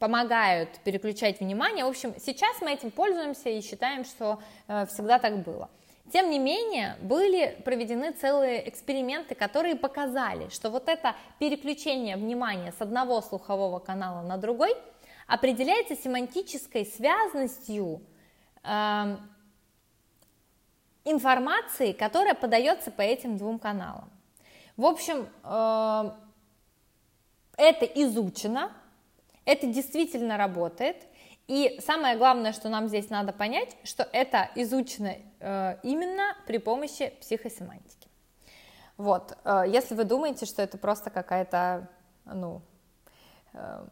помогают 0.01 0.71
переключать 0.83 1.41
внимание. 1.41 1.85
В 1.85 1.89
общем, 1.89 2.15
сейчас 2.19 2.61
мы 2.63 2.73
этим 2.73 2.91
пользуемся 2.91 3.51
и 3.51 3.61
считаем, 3.61 4.05
что 4.05 4.41
э, 4.67 4.87
всегда 4.87 5.19
так 5.19 5.45
было. 5.45 5.69
Тем 6.11 6.31
не 6.31 6.39
менее, 6.39 6.97
были 7.03 7.61
проведены 7.65 8.11
целые 8.11 8.67
эксперименты, 8.69 9.35
которые 9.35 9.77
показали, 9.77 10.49
что 10.49 10.71
вот 10.71 10.89
это 10.89 11.15
переключение 11.39 12.17
внимания 12.17 12.73
с 12.77 12.81
одного 12.81 13.21
слухового 13.21 13.79
канала 13.79 14.23
на 14.23 14.39
другой 14.39 14.75
определяется 15.27 15.95
семантической 15.95 16.87
связностью 16.87 18.01
э, 18.65 19.17
информации, 21.05 21.93
которая 21.93 22.35
подается 22.35 22.91
по 22.91 23.03
этим 23.03 23.37
двум 23.37 23.59
каналам. 23.59 24.11
В 24.79 24.87
общем, 24.87 25.29
э, 25.45 26.11
это 27.59 27.85
изучено, 27.85 28.73
это 29.51 29.67
действительно 29.67 30.37
работает, 30.37 30.97
и 31.49 31.81
самое 31.85 32.17
главное, 32.17 32.53
что 32.53 32.69
нам 32.69 32.87
здесь 32.87 33.11
надо 33.11 33.33
понять, 33.33 33.77
что 33.83 34.09
это 34.13 34.49
изучено 34.55 35.17
э, 35.41 35.77
именно 35.83 36.37
при 36.47 36.59
помощи 36.59 37.13
психосемантики. 37.21 38.09
Вот, 38.97 39.37
э, 39.45 39.65
если 39.67 39.97
вы 39.97 40.05
думаете, 40.05 40.47
что 40.47 40.63
это 40.63 40.79
просто 40.79 41.11
какая-то, 41.11 41.89
ну, 42.25 42.63
э, 43.55 43.85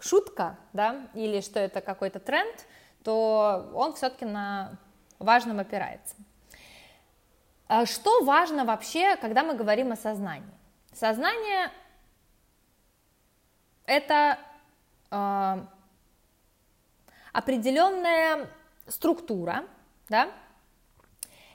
шутка, 0.00 0.58
да, 0.72 1.06
или 1.14 1.40
что 1.40 1.60
это 1.60 1.80
какой-то 1.80 2.18
тренд, 2.18 2.66
то 3.04 3.70
он 3.74 3.94
все-таки 3.94 4.24
на 4.24 4.76
важном 5.20 5.60
опирается. 5.60 6.16
А 7.68 7.86
что 7.86 8.24
важно 8.24 8.64
вообще, 8.64 9.14
когда 9.16 9.44
мы 9.44 9.54
говорим 9.54 9.92
о 9.92 9.96
сознании? 9.96 10.50
Сознание 10.92 11.70
это 13.86 14.38
э, 15.14 15.66
определенная 17.32 18.48
структура, 18.88 19.64
да, 20.08 20.30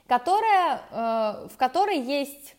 которая, 0.06 0.82
э, 0.90 1.48
в 1.48 1.56
которой 1.56 2.00
есть, 2.00 2.56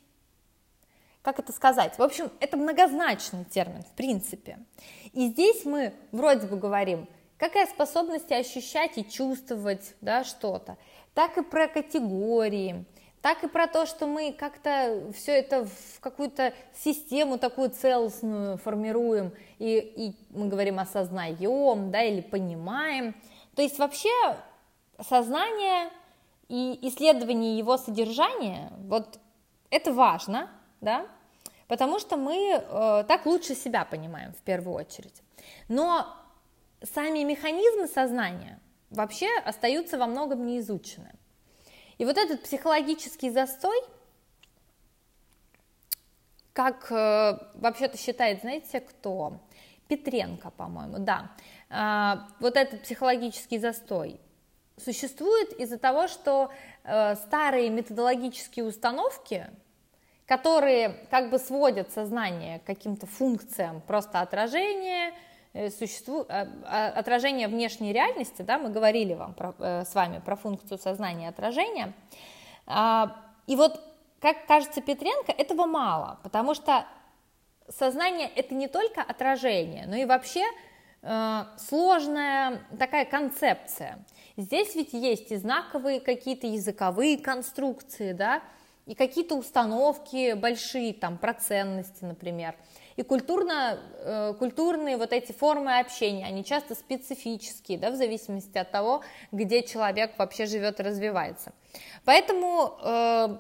как 1.22 1.40
это 1.40 1.52
сказать, 1.52 1.98
в 1.98 2.04
общем, 2.04 2.32
это 2.40 2.58
многозначный 2.58 3.46
термин, 3.46 3.84
в 3.84 3.92
принципе. 3.96 4.60
И 5.14 5.28
здесь 5.28 5.66
мы 5.66 5.94
вроде 6.12 6.48
бы 6.48 6.58
говорим 6.58 7.08
как 7.42 7.56
и 7.56 7.60
о 7.60 7.66
способности 7.66 8.34
ощущать 8.34 9.00
и 9.00 9.10
чувствовать 9.10 9.96
да, 10.00 10.24
что-то, 10.24 10.78
так 11.16 11.40
и 11.40 11.42
про 11.42 11.68
категории, 11.68 12.86
так 13.22 13.44
и 13.44 13.48
про 13.48 13.68
то, 13.68 13.86
что 13.86 14.08
мы 14.08 14.34
как-то 14.34 15.12
все 15.16 15.34
это 15.34 15.66
в 15.66 16.00
какую-то 16.00 16.54
систему 16.74 17.38
такую 17.38 17.70
целостную 17.70 18.58
формируем, 18.58 19.32
и, 19.60 19.78
и 19.78 20.16
мы 20.32 20.48
говорим 20.48 20.80
осознаем, 20.80 21.92
да, 21.92 22.02
или 22.02 22.22
понимаем. 22.22 23.16
То 23.56 23.62
есть 23.62 23.78
вообще 23.78 24.10
сознание 25.08 25.90
и 26.48 26.80
исследование 26.88 27.58
его 27.58 27.78
содержания, 27.78 28.72
вот 28.80 29.20
это 29.70 29.94
важно, 29.94 30.50
да, 30.82 31.06
потому 31.68 32.00
что 32.00 32.18
мы 32.18 32.36
э, 32.54 33.04
так 33.08 33.26
лучше 33.26 33.56
себя 33.56 33.86
понимаем 33.86 34.34
в 34.34 34.42
первую 34.42 34.76
очередь. 34.76 35.22
Но 35.70 36.08
сами 36.82 37.20
механизмы 37.20 37.88
сознания 37.88 38.60
вообще 38.90 39.30
остаются 39.46 39.98
во 39.98 40.08
многом 40.08 40.46
неизучены. 40.46 41.14
И 42.02 42.06
вот 42.06 42.18
этот 42.18 42.42
психологический 42.42 43.30
застой, 43.30 43.78
как 46.52 46.92
э, 46.92 47.38
вообще-то 47.54 47.96
считает, 47.96 48.42
знаете, 48.42 48.80
кто? 48.80 49.38
Петренко, 49.88 50.50
по-моему, 50.50 50.98
да. 50.98 51.30
Э, 51.70 52.26
вот 52.40 52.58
этот 52.58 52.82
психологический 52.82 53.60
застой 53.60 54.20
существует 54.78 55.54
из-за 55.60 55.78
того, 55.78 56.08
что 56.08 56.50
э, 56.84 57.14
старые 57.18 57.70
методологические 57.70 58.66
установки 58.66 59.48
которые 60.26 60.96
как 61.10 61.30
бы 61.30 61.38
сводят 61.38 61.92
сознание 61.92 62.60
к 62.60 62.64
каким-то 62.64 63.06
функциям 63.06 63.82
просто 63.82 64.22
отражения, 64.22 65.10
э, 65.10 65.14
существу... 65.70 66.26
А, 66.30 66.48
а, 66.66 66.88
отражения 66.88 67.48
внешней 67.48 67.94
реальности, 67.94 68.42
да, 68.42 68.58
мы 68.58 68.70
говорили 68.70 69.14
вам 69.14 69.34
про, 69.34 69.54
э, 69.60 69.84
с 69.86 69.94
вами 69.94 70.22
про 70.24 70.36
функцию 70.36 70.78
сознания 70.78 71.30
отражения, 71.30 71.94
а, 72.66 73.16
и 73.48 73.56
вот, 73.56 73.80
как 74.20 74.46
кажется 74.46 74.82
Петренко, 74.82 75.32
этого 75.32 75.66
мало, 75.66 76.20
потому 76.24 76.54
что 76.54 76.86
сознание 77.68 78.30
это 78.36 78.56
не 78.56 78.68
только 78.68 79.02
отражение, 79.02 79.88
но 79.88 79.96
и 79.96 80.06
вообще 80.06 80.44
э, 81.02 81.44
сложная 81.58 82.62
такая 82.78 83.06
концепция. 83.06 84.04
Здесь 84.38 84.76
ведь 84.76 84.94
есть 84.94 85.32
и 85.32 85.36
знаковые 85.36 86.00
какие-то 86.00 86.48
языковые 86.48 87.18
конструкции, 87.18 88.14
да, 88.14 88.42
и 88.86 88.96
какие-то 88.96 89.36
установки 89.36 90.34
большие, 90.34 90.94
там, 90.94 91.18
про 91.18 91.34
ценности, 91.34 92.04
например. 92.04 92.56
И 92.96 93.04
культурно, 93.04 93.80
э, 94.00 94.34
культурные 94.38 94.98
вот 94.98 95.14
эти 95.14 95.32
формы 95.32 95.80
общения, 95.80 96.26
они 96.26 96.44
часто 96.44 96.76
специфические, 96.76 97.78
да, 97.78 97.92
в 97.92 97.96
зависимости 97.96 98.58
от 98.58 98.72
того, 98.72 99.04
где 99.32 99.64
человек 99.64 100.18
вообще 100.18 100.46
живет 100.46 100.80
и 100.80 100.84
развивается. 100.84 101.54
Поэтому, 102.06 102.78
э, 102.84 103.38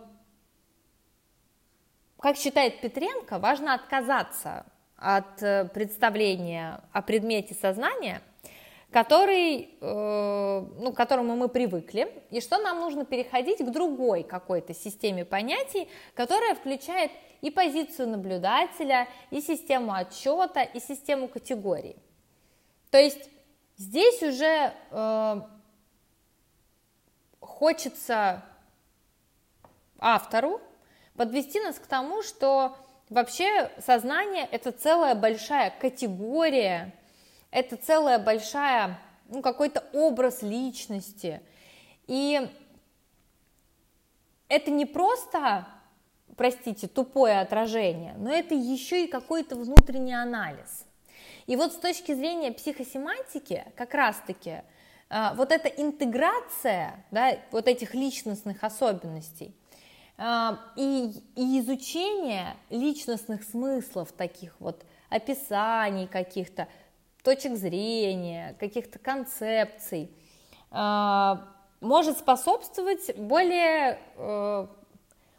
как 2.19 2.37
считает 2.37 2.81
Петренко, 2.81 3.39
важно 3.39 3.73
отказаться 3.73 4.65
от 4.95 5.41
э, 5.43 5.65
представления 5.65 6.81
о 6.91 7.01
предмете 7.01 7.53
сознания– 7.53 8.21
который, 8.91 9.69
э, 9.79 10.65
ну, 10.79 10.91
к 10.91 10.97
которому 10.97 11.35
мы 11.35 11.47
привыкли, 11.47 12.11
и 12.29 12.41
что 12.41 12.57
нам 12.57 12.79
нужно 12.81 13.05
переходить 13.05 13.59
к 13.59 13.71
другой 13.71 14.23
какой-то 14.23 14.73
системе 14.73 15.23
понятий, 15.23 15.87
которая 16.13 16.55
включает 16.55 17.11
и 17.39 17.49
позицию 17.49 18.09
наблюдателя, 18.09 19.07
и 19.29 19.39
систему 19.41 19.93
отчета, 19.93 20.61
и 20.61 20.79
систему 20.79 21.29
категорий. 21.29 21.95
То 22.89 22.97
есть 22.97 23.29
здесь 23.77 24.21
уже 24.21 24.73
э, 24.91 25.41
хочется 27.39 28.43
автору 29.99 30.59
подвести 31.15 31.61
нас 31.61 31.79
к 31.79 31.87
тому, 31.87 32.23
что 32.23 32.75
вообще 33.09 33.71
сознание 33.79 34.47
это 34.51 34.73
целая 34.73 35.15
большая 35.15 35.73
категория 35.79 36.93
это 37.51 37.75
целая 37.75 38.17
большая, 38.17 38.99
ну, 39.27 39.41
какой-то 39.41 39.83
образ 39.93 40.41
личности. 40.41 41.41
И 42.07 42.49
это 44.47 44.71
не 44.71 44.85
просто, 44.85 45.67
простите, 46.35 46.87
тупое 46.87 47.39
отражение, 47.39 48.15
но 48.17 48.31
это 48.31 48.55
еще 48.55 49.05
и 49.05 49.07
какой-то 49.07 49.55
внутренний 49.55 50.13
анализ. 50.13 50.85
И 51.47 51.55
вот 51.55 51.73
с 51.73 51.75
точки 51.75 52.13
зрения 52.13 52.51
психосемантики, 52.51 53.65
как 53.75 53.93
раз-таки, 53.93 54.61
а, 55.09 55.33
вот 55.33 55.51
эта 55.51 55.67
интеграция 55.67 57.05
да, 57.11 57.37
вот 57.51 57.67
этих 57.67 57.93
личностных 57.93 58.63
особенностей 58.63 59.53
а, 60.17 60.59
и, 60.77 61.11
и 61.35 61.59
изучение 61.59 62.55
личностных 62.69 63.43
смыслов 63.43 64.13
таких 64.13 64.55
вот 64.59 64.85
описаний 65.09 66.07
каких-то, 66.07 66.67
точек 67.23 67.55
зрения, 67.55 68.55
каких-то 68.59 68.99
концепций, 68.99 70.11
а, 70.71 71.47
может 71.81 72.19
способствовать 72.19 73.15
более, 73.17 73.99
э, 74.15 74.67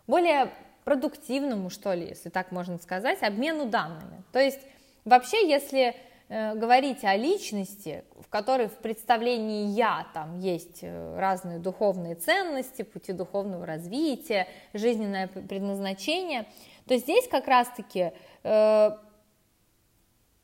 более 0.07 0.51
продуктивному, 0.85 1.71
что 1.71 1.95
ли, 1.95 2.09
если 2.09 2.29
так 2.29 2.51
можно 2.51 2.79
сказать, 2.79 3.23
обмену 3.23 3.67
данными. 3.67 4.25
То 4.33 4.41
есть 4.41 4.61
вообще, 5.05 5.49
если 5.49 5.95
э, 6.29 6.55
говорить 6.55 7.05
о 7.05 7.17
личности, 7.17 8.05
в 8.21 8.29
которой 8.29 8.69
в 8.69 8.79
представлении 8.79 9.69
«я» 9.69 10.07
там 10.13 10.41
есть 10.41 10.81
э, 10.83 11.19
разные 11.19 11.61
духовные 11.61 12.17
ценности, 12.17 12.83
пути 12.83 13.13
духовного 13.13 13.65
развития, 13.65 14.49
жизненное 14.73 15.29
предназначение, 15.29 16.47
то 16.87 16.97
здесь 16.97 17.29
как 17.29 17.47
раз-таки 17.47 18.13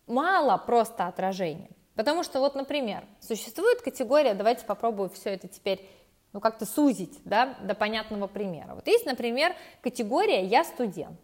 мало 0.08 0.56
просто 0.58 1.06
отражения. 1.06 1.68
Потому 1.94 2.22
что 2.22 2.40
вот, 2.40 2.54
например, 2.54 3.04
существует 3.20 3.82
категория, 3.82 4.34
давайте 4.34 4.64
попробую 4.64 5.10
все 5.10 5.30
это 5.30 5.48
теперь 5.48 5.84
ну, 6.32 6.40
как-то 6.40 6.64
сузить 6.66 7.18
да, 7.24 7.56
до 7.60 7.74
понятного 7.74 8.26
примера. 8.26 8.74
Вот 8.74 8.86
есть, 8.86 9.06
например, 9.06 9.54
категория 9.80 10.44
«я 10.44 10.64
студент». 10.64 11.18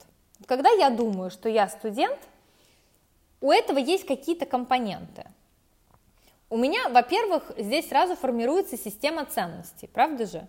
Когда 0.46 0.70
я 0.70 0.90
думаю, 0.90 1.30
что 1.30 1.48
я 1.48 1.68
студент, 1.68 2.18
у 3.40 3.52
этого 3.52 3.78
есть 3.78 4.06
какие-то 4.06 4.46
компоненты. 4.46 5.24
У 6.50 6.56
меня, 6.56 6.88
во-первых, 6.88 7.52
здесь 7.56 7.88
сразу 7.88 8.16
формируется 8.16 8.76
система 8.76 9.24
ценностей, 9.24 9.86
правда 9.86 10.26
же? 10.26 10.46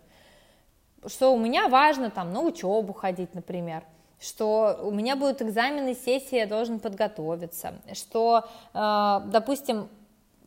Что 1.06 1.34
у 1.34 1.38
меня 1.38 1.68
важно 1.68 2.10
там 2.10 2.32
на 2.34 2.42
учебу 2.42 2.94
ходить, 2.94 3.34
например– 3.36 3.84
что 4.20 4.80
у 4.84 4.92
меня 4.92 5.16
будут 5.16 5.42
экзамены, 5.42 5.94
сессии, 5.94 6.38
я 6.38 6.48
должен 6.48 6.80
подготовиться, 6.80 7.76
что, 7.94 8.48
э, 8.74 9.22
допустим, 9.28 9.90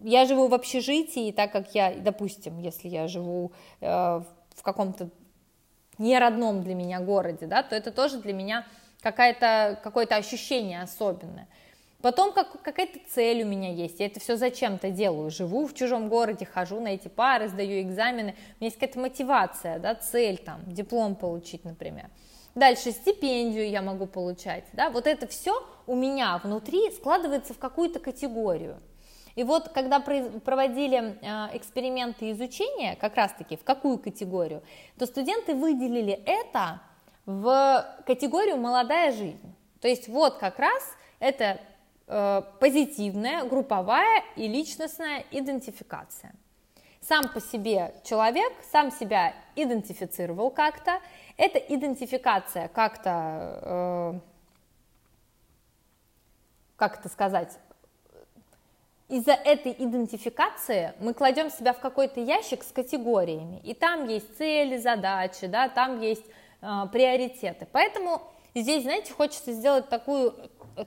я 0.03 0.27
живу 0.27 0.49
в 0.49 0.55
общежитии, 0.55 1.29
и 1.29 1.33
так 1.33 1.53
как 1.53 1.75
я, 1.75 1.95
допустим, 1.95 2.59
если 2.59 2.89
я 2.89 3.09
живу 3.09 3.53
э, 3.81 3.87
в 3.87 4.63
каком-то 4.63 5.09
не 5.99 6.19
родном 6.19 6.63
для 6.63 6.75
меня 6.75 7.01
городе, 7.01 7.47
да, 7.47 7.63
то 7.63 7.75
это 7.75 7.91
тоже 7.91 8.19
для 8.19 8.33
меня 8.33 8.67
какое-то 9.03 9.79
какое-то 9.83 10.17
ощущение 10.17 10.83
особенное. 10.83 11.49
Потом 12.01 12.33
как, 12.33 12.63
какая-то 12.63 13.01
цель 13.09 13.43
у 13.43 13.47
меня 13.47 13.73
есть, 13.73 13.99
я 13.99 14.07
это 14.07 14.21
все 14.21 14.37
зачем-то 14.37 14.91
делаю, 14.91 15.31
живу 15.31 15.67
в 15.67 15.75
чужом 15.75 16.09
городе, 16.09 16.47
хожу 16.47 16.81
на 16.81 16.89
эти 16.89 17.09
пары, 17.09 17.49
сдаю 17.49 17.83
экзамены, 17.83 18.31
у 18.31 18.61
меня 18.61 18.69
есть 18.69 18.77
какая-то 18.77 19.01
мотивация, 19.01 19.79
да, 19.81 19.97
цель 19.97 20.39
там, 20.39 20.61
диплом 20.67 21.17
получить, 21.17 21.65
например. 21.65 22.09
Дальше 22.59 22.91
стипендию 22.91 23.71
я 23.71 23.83
могу 23.83 24.07
получать. 24.07 24.65
Да? 24.73 24.91
Вот 24.91 25.07
это 25.07 25.29
все 25.29 25.65
у 25.87 25.95
меня 25.95 26.41
внутри 26.43 26.91
складывается 26.91 27.55
в 27.55 27.59
какую-то 27.59 28.01
категорию. 28.01 28.81
И 29.37 29.45
вот 29.45 29.69
когда 29.69 30.01
проводили 30.01 31.21
э, 31.23 31.57
эксперименты 31.57 32.33
изучения, 32.33 32.97
как 32.97 33.15
раз-таки 33.15 33.57
в 33.57 33.63
какую 33.63 33.99
категорию, 33.99 34.65
то 34.99 35.07
студенты 35.07 35.55
выделили 35.55 36.21
это 36.27 36.81
в 37.27 37.87
категорию 38.05 38.57
«молодая 38.57 39.13
жизнь». 39.13 39.55
То 39.81 39.87
есть 39.87 40.09
вот 40.09 40.39
как 40.39 40.59
раз 40.59 40.83
это 41.21 41.61
э, 42.09 42.43
позитивная, 42.59 43.45
групповая 43.45 44.25
и 44.35 44.49
личностная 44.49 45.25
идентификация. 45.31 46.33
Сам 47.01 47.29
по 47.29 47.41
себе 47.41 47.95
человек, 48.03 48.53
сам 48.73 48.91
себя 48.91 49.33
идентифицировал 49.55 50.51
как-то, 50.51 50.99
это 51.39 51.59
идентификация 51.59 52.69
как-то, 52.69 53.61
э, 53.63 54.21
как 56.77 56.99
это 56.99 57.09
сказать, 57.09 57.59
из-за 59.09 59.33
этой 59.33 59.73
идентификации 59.73 60.93
мы 61.01 61.15
кладем 61.15 61.49
себя 61.49 61.73
в 61.73 61.79
какой-то 61.79 62.21
ящик 62.21 62.63
с 62.63 62.73
категориями, 62.73 63.61
и 63.65 63.73
там 63.73 64.07
есть 64.07 64.37
цели, 64.37 64.77
задачи, 64.77 65.47
да, 65.47 65.69
там 65.71 66.01
есть 66.01 66.25
э, 66.61 66.67
приоритеты. 66.93 67.67
Поэтому 67.73 68.21
здесь, 68.55 68.83
знаете, 68.83 69.15
хочется 69.15 69.53
сделать 69.53 69.89
такую, 69.89 70.35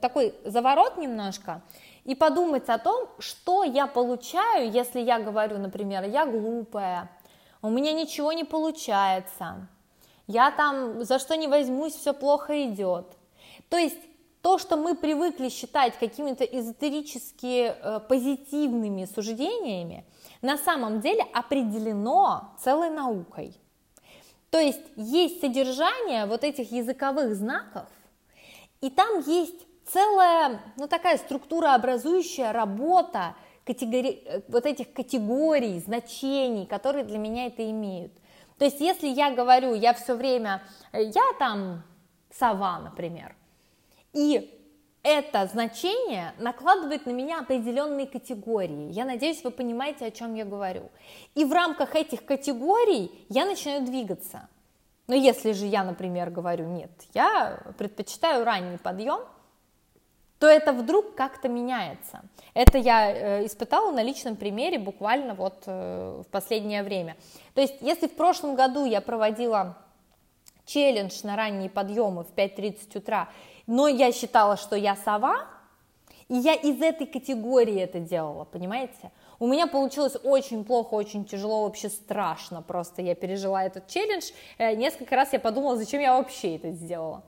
такой 0.01 0.35
заворот 0.43 0.97
немножко 0.97 1.61
и 2.03 2.13
подумать 2.13 2.67
о 2.67 2.77
том, 2.77 3.07
что 3.19 3.63
я 3.63 3.87
получаю, 3.87 4.69
если 4.69 4.99
я 4.99 5.19
говорю, 5.19 5.57
например, 5.57 6.03
я 6.03 6.25
глупая, 6.25 7.09
у 7.61 7.69
меня 7.69 7.93
ничего 7.93 8.33
не 8.33 8.43
получается, 8.43 9.67
я 10.31 10.51
там 10.51 11.03
за 11.03 11.19
что 11.19 11.35
не 11.35 11.47
возьмусь, 11.47 11.93
все 11.93 12.13
плохо 12.13 12.65
идет. 12.65 13.05
То 13.69 13.77
есть 13.77 13.99
то, 14.41 14.57
что 14.57 14.77
мы 14.77 14.95
привыкли 14.95 15.49
считать 15.49 15.97
какими-то 15.99 16.43
эзотерически 16.43 17.73
э, 17.75 17.99
позитивными 17.99 19.05
суждениями, 19.05 20.05
на 20.41 20.57
самом 20.57 21.01
деле 21.01 21.23
определено 21.33 22.55
целой 22.59 22.89
наукой. 22.89 23.53
То 24.49 24.59
есть 24.59 24.81
есть 24.95 25.41
содержание 25.41 26.25
вот 26.25 26.43
этих 26.43 26.71
языковых 26.71 27.35
знаков, 27.35 27.87
и 28.81 28.89
там 28.89 29.19
есть 29.27 29.67
целая, 29.85 30.61
ну 30.77 30.87
такая 30.87 31.17
структурообразующая 31.17 32.51
работа 32.51 33.35
категори... 33.65 34.23
Э, 34.25 34.41
вот 34.47 34.65
этих 34.65 34.91
категорий, 34.93 35.79
значений, 35.79 36.65
которые 36.65 37.03
для 37.03 37.17
меня 37.17 37.47
это 37.47 37.69
имеют. 37.69 38.11
То 38.61 38.65
есть, 38.65 38.79
если 38.79 39.07
я 39.07 39.31
говорю, 39.31 39.73
я 39.73 39.91
все 39.95 40.13
время, 40.13 40.61
я 40.93 41.23
там 41.39 41.81
сова, 42.29 42.77
например, 42.77 43.35
и 44.13 44.55
это 45.01 45.47
значение 45.47 46.35
накладывает 46.37 47.07
на 47.07 47.09
меня 47.09 47.39
определенные 47.39 48.05
категории. 48.05 48.91
Я 48.91 49.05
надеюсь, 49.05 49.43
вы 49.43 49.49
понимаете, 49.49 50.05
о 50.05 50.11
чем 50.11 50.35
я 50.35 50.45
говорю. 50.45 50.91
И 51.33 51.43
в 51.43 51.51
рамках 51.51 51.95
этих 51.95 52.23
категорий 52.23 53.25
я 53.29 53.47
начинаю 53.47 53.83
двигаться. 53.83 54.47
Но 55.07 55.15
если 55.15 55.53
же 55.53 55.65
я, 55.65 55.83
например, 55.83 56.29
говорю, 56.29 56.67
нет, 56.67 56.91
я 57.15 57.63
предпочитаю 57.79 58.45
ранний 58.45 58.77
подъем, 58.77 59.21
то 60.41 60.47
это 60.47 60.73
вдруг 60.73 61.13
как-то 61.13 61.49
меняется. 61.49 62.23
Это 62.55 62.79
я 62.79 63.11
э, 63.11 63.45
испытала 63.45 63.91
на 63.91 64.01
личном 64.01 64.35
примере 64.35 64.79
буквально 64.79 65.35
вот 65.35 65.65
э, 65.67 66.23
в 66.27 66.31
последнее 66.31 66.81
время. 66.81 67.15
То 67.53 67.61
есть, 67.61 67.75
если 67.79 68.07
в 68.07 68.15
прошлом 68.15 68.55
году 68.55 68.85
я 68.85 69.01
проводила 69.01 69.77
челлендж 70.65 71.19
на 71.21 71.35
ранние 71.35 71.69
подъемы 71.69 72.23
в 72.23 72.33
5.30 72.33 72.97
утра, 72.97 73.29
но 73.67 73.87
я 73.87 74.11
считала, 74.11 74.57
что 74.57 74.75
я 74.75 74.95
сова, 74.95 75.45
и 76.27 76.37
я 76.37 76.55
из 76.55 76.81
этой 76.81 77.05
категории 77.05 77.79
это 77.79 77.99
делала, 77.99 78.45
понимаете? 78.45 79.11
У 79.37 79.45
меня 79.45 79.67
получилось 79.67 80.17
очень 80.23 80.65
плохо, 80.65 80.95
очень 80.95 81.23
тяжело, 81.23 81.65
вообще 81.65 81.89
страшно 81.89 82.63
просто. 82.63 83.03
Я 83.03 83.13
пережила 83.13 83.63
этот 83.63 83.85
челлендж. 83.85 84.31
Э, 84.57 84.73
несколько 84.73 85.15
раз 85.15 85.33
я 85.33 85.39
подумала, 85.39 85.77
зачем 85.77 86.01
я 86.01 86.17
вообще 86.17 86.55
это 86.55 86.71
сделала 86.71 87.21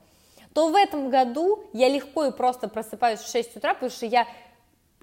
то 0.54 0.70
в 0.70 0.74
этом 0.74 1.10
году 1.10 1.68
я 1.72 1.88
легко 1.88 2.24
и 2.24 2.30
просто 2.30 2.68
просыпаюсь 2.68 3.20
в 3.20 3.30
6 3.30 3.56
утра, 3.56 3.74
потому 3.74 3.90
что 3.90 4.06
я 4.06 4.26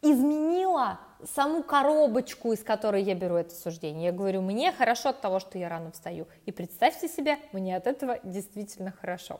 изменила 0.01 0.99
саму 1.35 1.61
коробочку, 1.61 2.53
из 2.53 2.63
которой 2.63 3.03
я 3.03 3.13
беру 3.13 3.35
это 3.35 3.53
суждение. 3.53 4.05
Я 4.05 4.11
говорю, 4.11 4.41
мне 4.41 4.71
хорошо 4.71 5.09
от 5.09 5.21
того, 5.21 5.39
что 5.39 5.59
я 5.59 5.69
рано 5.69 5.91
встаю. 5.91 6.27
И 6.45 6.51
представьте 6.51 7.07
себе, 7.07 7.37
мне 7.51 7.75
от 7.75 7.85
этого 7.85 8.19
действительно 8.23 8.91
хорошо. 8.91 9.39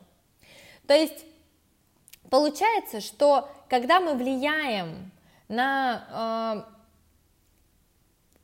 То 0.86 0.94
есть 0.94 1.24
получается, 2.30 3.00
что 3.00 3.48
когда 3.68 3.98
мы 3.98 4.14
влияем 4.14 5.10
на 5.48 6.66
э, 6.68 6.72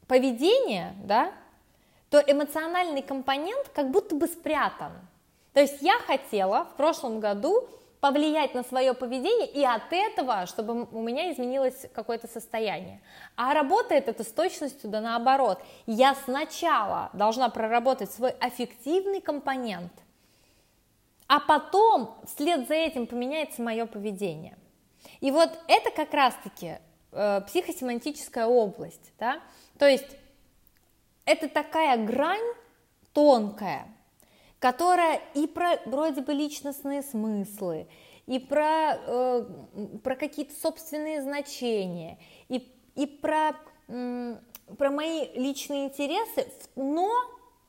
поведение, 0.06 0.94
да, 1.04 1.32
то 2.10 2.18
эмоциональный 2.18 3.02
компонент 3.02 3.68
как 3.74 3.90
будто 3.90 4.14
бы 4.14 4.26
спрятан. 4.26 4.92
То 5.58 5.62
есть 5.62 5.82
я 5.82 5.98
хотела 5.98 6.66
в 6.66 6.76
прошлом 6.76 7.18
году 7.18 7.68
повлиять 7.98 8.54
на 8.54 8.62
свое 8.62 8.94
поведение 8.94 9.50
и 9.50 9.64
от 9.64 9.92
этого, 9.92 10.46
чтобы 10.46 10.84
у 10.84 11.02
меня 11.02 11.32
изменилось 11.32 11.86
какое-то 11.92 12.28
состояние. 12.28 13.00
А 13.34 13.52
работает 13.52 14.06
это 14.06 14.22
с 14.22 14.28
точностью 14.28 14.88
да 14.88 15.00
наоборот. 15.00 15.60
Я 15.86 16.14
сначала 16.14 17.10
должна 17.12 17.48
проработать 17.48 18.12
свой 18.12 18.30
аффективный 18.30 19.20
компонент, 19.20 19.92
а 21.26 21.40
потом 21.40 22.20
вслед 22.24 22.68
за 22.68 22.74
этим 22.74 23.08
поменяется 23.08 23.60
мое 23.60 23.86
поведение. 23.86 24.56
И 25.18 25.32
вот 25.32 25.50
это 25.66 25.90
как 25.90 26.14
раз-таки 26.14 26.78
э, 27.10 27.40
психосемантическая 27.48 28.46
область, 28.46 29.12
да? 29.18 29.40
то 29.76 29.88
есть 29.88 30.16
это 31.24 31.48
такая 31.48 31.96
грань 31.96 32.54
тонкая, 33.12 33.88
которая 34.58 35.20
и 35.34 35.46
про 35.46 35.78
вроде 35.86 36.20
бы 36.20 36.32
личностные 36.32 37.02
смыслы, 37.02 37.86
и 38.26 38.38
про, 38.38 38.94
э, 38.94 39.44
про 40.02 40.16
какие-то 40.16 40.54
собственные 40.60 41.22
значения, 41.22 42.18
и, 42.48 42.70
и 42.94 43.06
про, 43.06 43.52
э, 43.88 44.36
про 44.76 44.90
мои 44.90 45.28
личные 45.34 45.86
интересы, 45.86 46.48
но 46.76 47.10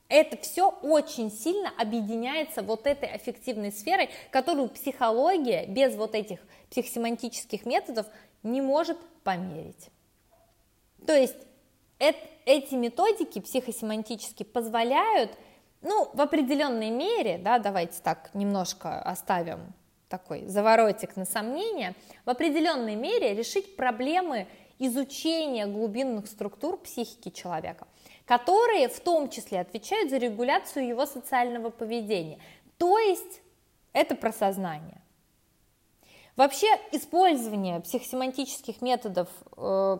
это 0.08 0.36
все 0.36 0.70
очень 0.82 1.30
сильно 1.30 1.72
объединяется 1.78 2.62
вот 2.62 2.86
этой 2.86 3.08
аффективной 3.08 3.72
сферой, 3.72 4.10
которую 4.30 4.68
психология 4.68 5.66
без 5.66 5.94
вот 5.94 6.14
этих 6.14 6.40
психосемантических 6.70 7.64
методов 7.64 8.06
не 8.42 8.60
может 8.60 8.98
померить. 9.22 9.88
То 11.06 11.14
есть 11.14 11.36
э, 12.00 12.12
эти 12.44 12.74
методики 12.74 13.40
психосемантически 13.40 14.42
позволяют 14.42 15.30
ну, 15.82 16.10
в 16.12 16.20
определенной 16.20 16.90
мере, 16.90 17.38
да, 17.38 17.58
давайте 17.58 18.00
так 18.02 18.30
немножко 18.34 19.00
оставим 19.00 19.72
такой 20.08 20.46
заворотик 20.46 21.16
на 21.16 21.24
сомнение, 21.24 21.94
в 22.24 22.30
определенной 22.30 22.96
мере 22.96 23.34
решить 23.34 23.76
проблемы 23.76 24.46
изучения 24.78 25.66
глубинных 25.66 26.26
структур 26.26 26.76
психики 26.78 27.30
человека, 27.30 27.86
которые 28.26 28.88
в 28.88 28.98
том 29.00 29.30
числе 29.30 29.60
отвечают 29.60 30.10
за 30.10 30.16
регуляцию 30.16 30.86
его 30.86 31.06
социального 31.06 31.70
поведения. 31.70 32.38
То 32.76 32.98
есть 32.98 33.40
это 33.92 34.14
про 34.14 34.32
сознание. 34.32 35.00
Вообще 36.36 36.68
использование 36.92 37.80
психосемантических 37.80 38.80
методов 38.80 39.28
э, 39.56 39.98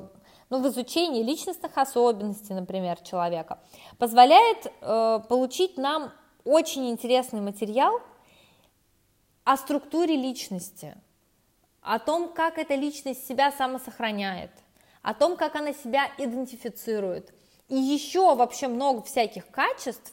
ну, 0.51 0.61
в 0.61 0.68
изучении 0.68 1.22
личностных 1.22 1.78
особенностей, 1.78 2.55
например, 2.55 3.01
человека, 3.01 3.61
позволяет 3.98 4.66
э, 4.66 5.20
получить 5.28 5.78
нам 5.78 6.12
очень 6.44 6.90
интересный 6.90 7.40
материал 7.40 8.01
о 9.44 9.57
структуре 9.57 10.16
личности, 10.16 10.96
о 11.82 11.98
том, 12.01 12.32
как 12.32 12.59
эта 12.59 12.74
личность 12.74 13.26
себя 13.26 13.53
самосохраняет, 13.53 14.51
о 15.03 15.14
том, 15.14 15.36
как 15.36 15.55
она 15.55 15.72
себя 15.72 16.11
идентифицирует. 16.18 17.32
И 17.68 17.76
еще 17.76 18.34
вообще 18.34 18.66
много 18.66 19.03
всяких 19.03 19.48
качеств, 19.51 20.12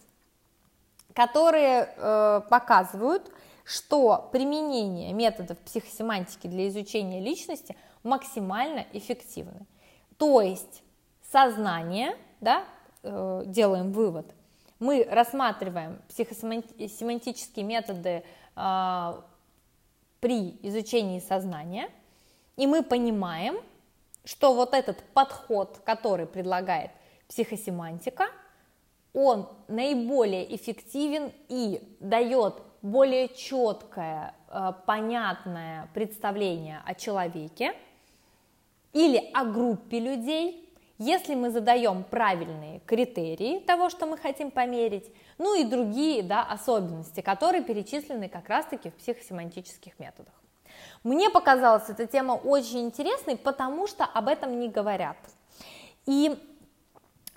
которые 1.14 1.92
э, 1.98 2.42
показывают, 2.48 3.32
что 3.64 4.30
применение 4.32 5.12
методов 5.14 5.58
психосемантики 5.58 6.46
для 6.46 6.68
изучения 6.68 7.20
личности 7.20 7.76
максимально 8.04 8.86
эффективны. 8.94 9.66
То 10.18 10.42
есть 10.42 10.84
сознание, 11.32 12.16
да, 12.42 12.66
э, 13.04 13.44
делаем 13.46 13.92
вывод, 13.92 14.34
мы 14.80 15.08
рассматриваем 15.10 16.02
психосемантические 16.10 17.66
методы 17.66 18.24
э, 18.56 19.22
при 20.20 20.58
изучении 20.64 21.20
сознания, 21.20 21.90
и 22.56 22.68
мы 22.68 22.84
понимаем, 22.84 23.60
что 24.24 24.54
вот 24.54 24.74
этот 24.74 25.04
подход, 25.14 25.82
который 25.86 26.26
предлагает 26.26 26.92
психосемантика, 27.28 28.26
он 29.14 29.50
наиболее 29.68 30.56
эффективен 30.56 31.32
и 31.48 31.82
дает 32.00 32.62
более 32.82 33.30
четкое, 33.30 34.36
э, 34.50 34.74
понятное 34.86 35.90
представление 35.94 36.82
о 36.86 36.94
человеке, 36.94 37.74
или 38.98 39.30
о 39.34 39.46
группе 39.46 40.00
людей, 40.00 40.68
если 40.98 41.36
мы 41.36 41.52
задаем 41.52 42.04
правильные 42.04 42.80
критерии 42.88 43.60
того, 43.60 43.92
что 43.92 44.08
мы 44.08 44.18
хотим 44.18 44.50
померить, 44.50 45.06
ну 45.38 45.54
и 45.54 45.64
другие 45.64 46.24
да, 46.24 46.44
особенности, 46.44 47.22
которые 47.22 47.64
перечислены 47.64 48.28
как 48.28 48.50
раз-таки 48.50 48.90
в 48.90 48.96
психосемантических 48.96 50.00
методах. 50.00 50.34
Мне 51.04 51.30
показалась 51.30 51.88
эта 51.90 52.08
тема 52.08 52.32
очень 52.32 52.86
интересной, 52.86 53.38
потому 53.38 53.86
что 53.86 54.04
об 54.04 54.28
этом 54.28 54.60
не 54.60 54.68
говорят. 54.68 55.18
И 56.08 56.36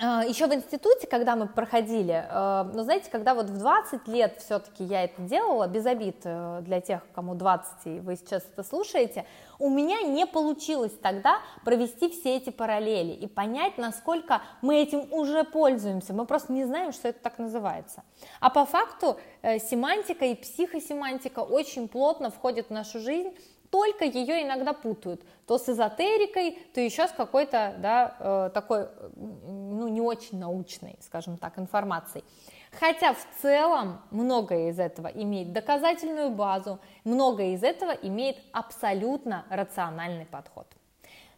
еще 0.00 0.46
в 0.46 0.54
институте, 0.54 1.06
когда 1.06 1.36
мы 1.36 1.46
проходили, 1.46 2.24
э, 2.26 2.70
ну, 2.72 2.82
знаете, 2.84 3.10
когда 3.10 3.34
вот 3.34 3.50
в 3.50 3.58
20 3.58 4.08
лет 4.08 4.38
все-таки 4.38 4.82
я 4.82 5.04
это 5.04 5.20
делала, 5.20 5.68
без 5.68 5.84
обид 5.84 6.16
э, 6.24 6.60
для 6.62 6.80
тех, 6.80 7.02
кому 7.14 7.34
20, 7.34 7.68
и 7.84 8.00
вы 8.00 8.16
сейчас 8.16 8.42
это 8.50 8.62
слушаете, 8.62 9.26
у 9.58 9.68
меня 9.68 10.00
не 10.00 10.26
получилось 10.26 10.96
тогда 11.02 11.40
провести 11.66 12.08
все 12.08 12.38
эти 12.38 12.48
параллели 12.48 13.12
и 13.12 13.26
понять, 13.26 13.76
насколько 13.76 14.40
мы 14.62 14.76
этим 14.80 15.12
уже 15.12 15.44
пользуемся, 15.44 16.14
мы 16.14 16.24
просто 16.24 16.54
не 16.54 16.64
знаем, 16.64 16.92
что 16.92 17.08
это 17.08 17.20
так 17.22 17.38
называется. 17.38 18.02
А 18.40 18.48
по 18.48 18.64
факту 18.64 19.18
э, 19.42 19.58
семантика 19.58 20.24
и 20.24 20.34
психосемантика 20.34 21.40
очень 21.40 21.88
плотно 21.88 22.30
входят 22.30 22.68
в 22.68 22.70
нашу 22.70 23.00
жизнь, 23.00 23.34
только 23.70 24.04
ее 24.04 24.42
иногда 24.42 24.72
путают, 24.72 25.22
то 25.46 25.58
с 25.58 25.68
эзотерикой, 25.68 26.58
то 26.74 26.80
еще 26.80 27.06
с 27.06 27.12
какой-то, 27.12 27.76
да, 27.78 28.16
э, 28.18 28.50
такой, 28.52 28.88
ну, 29.16 29.88
не 29.88 30.00
очень 30.00 30.38
научной, 30.38 30.98
скажем 31.00 31.38
так, 31.38 31.58
информацией. 31.58 32.24
Хотя 32.72 33.14
в 33.14 33.26
целом 33.40 34.00
многое 34.10 34.70
из 34.70 34.78
этого 34.78 35.08
имеет 35.08 35.52
доказательную 35.52 36.30
базу, 36.30 36.78
многое 37.04 37.54
из 37.54 37.62
этого 37.62 37.90
имеет 37.90 38.36
абсолютно 38.52 39.44
рациональный 39.50 40.26
подход. 40.26 40.66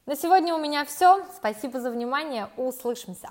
На 0.04 0.16
сегодня 0.16 0.54
у 0.54 0.58
меня 0.58 0.84
все. 0.84 1.24
Спасибо 1.36 1.80
за 1.80 1.90
внимание. 1.90 2.48
Услышимся. 2.56 3.30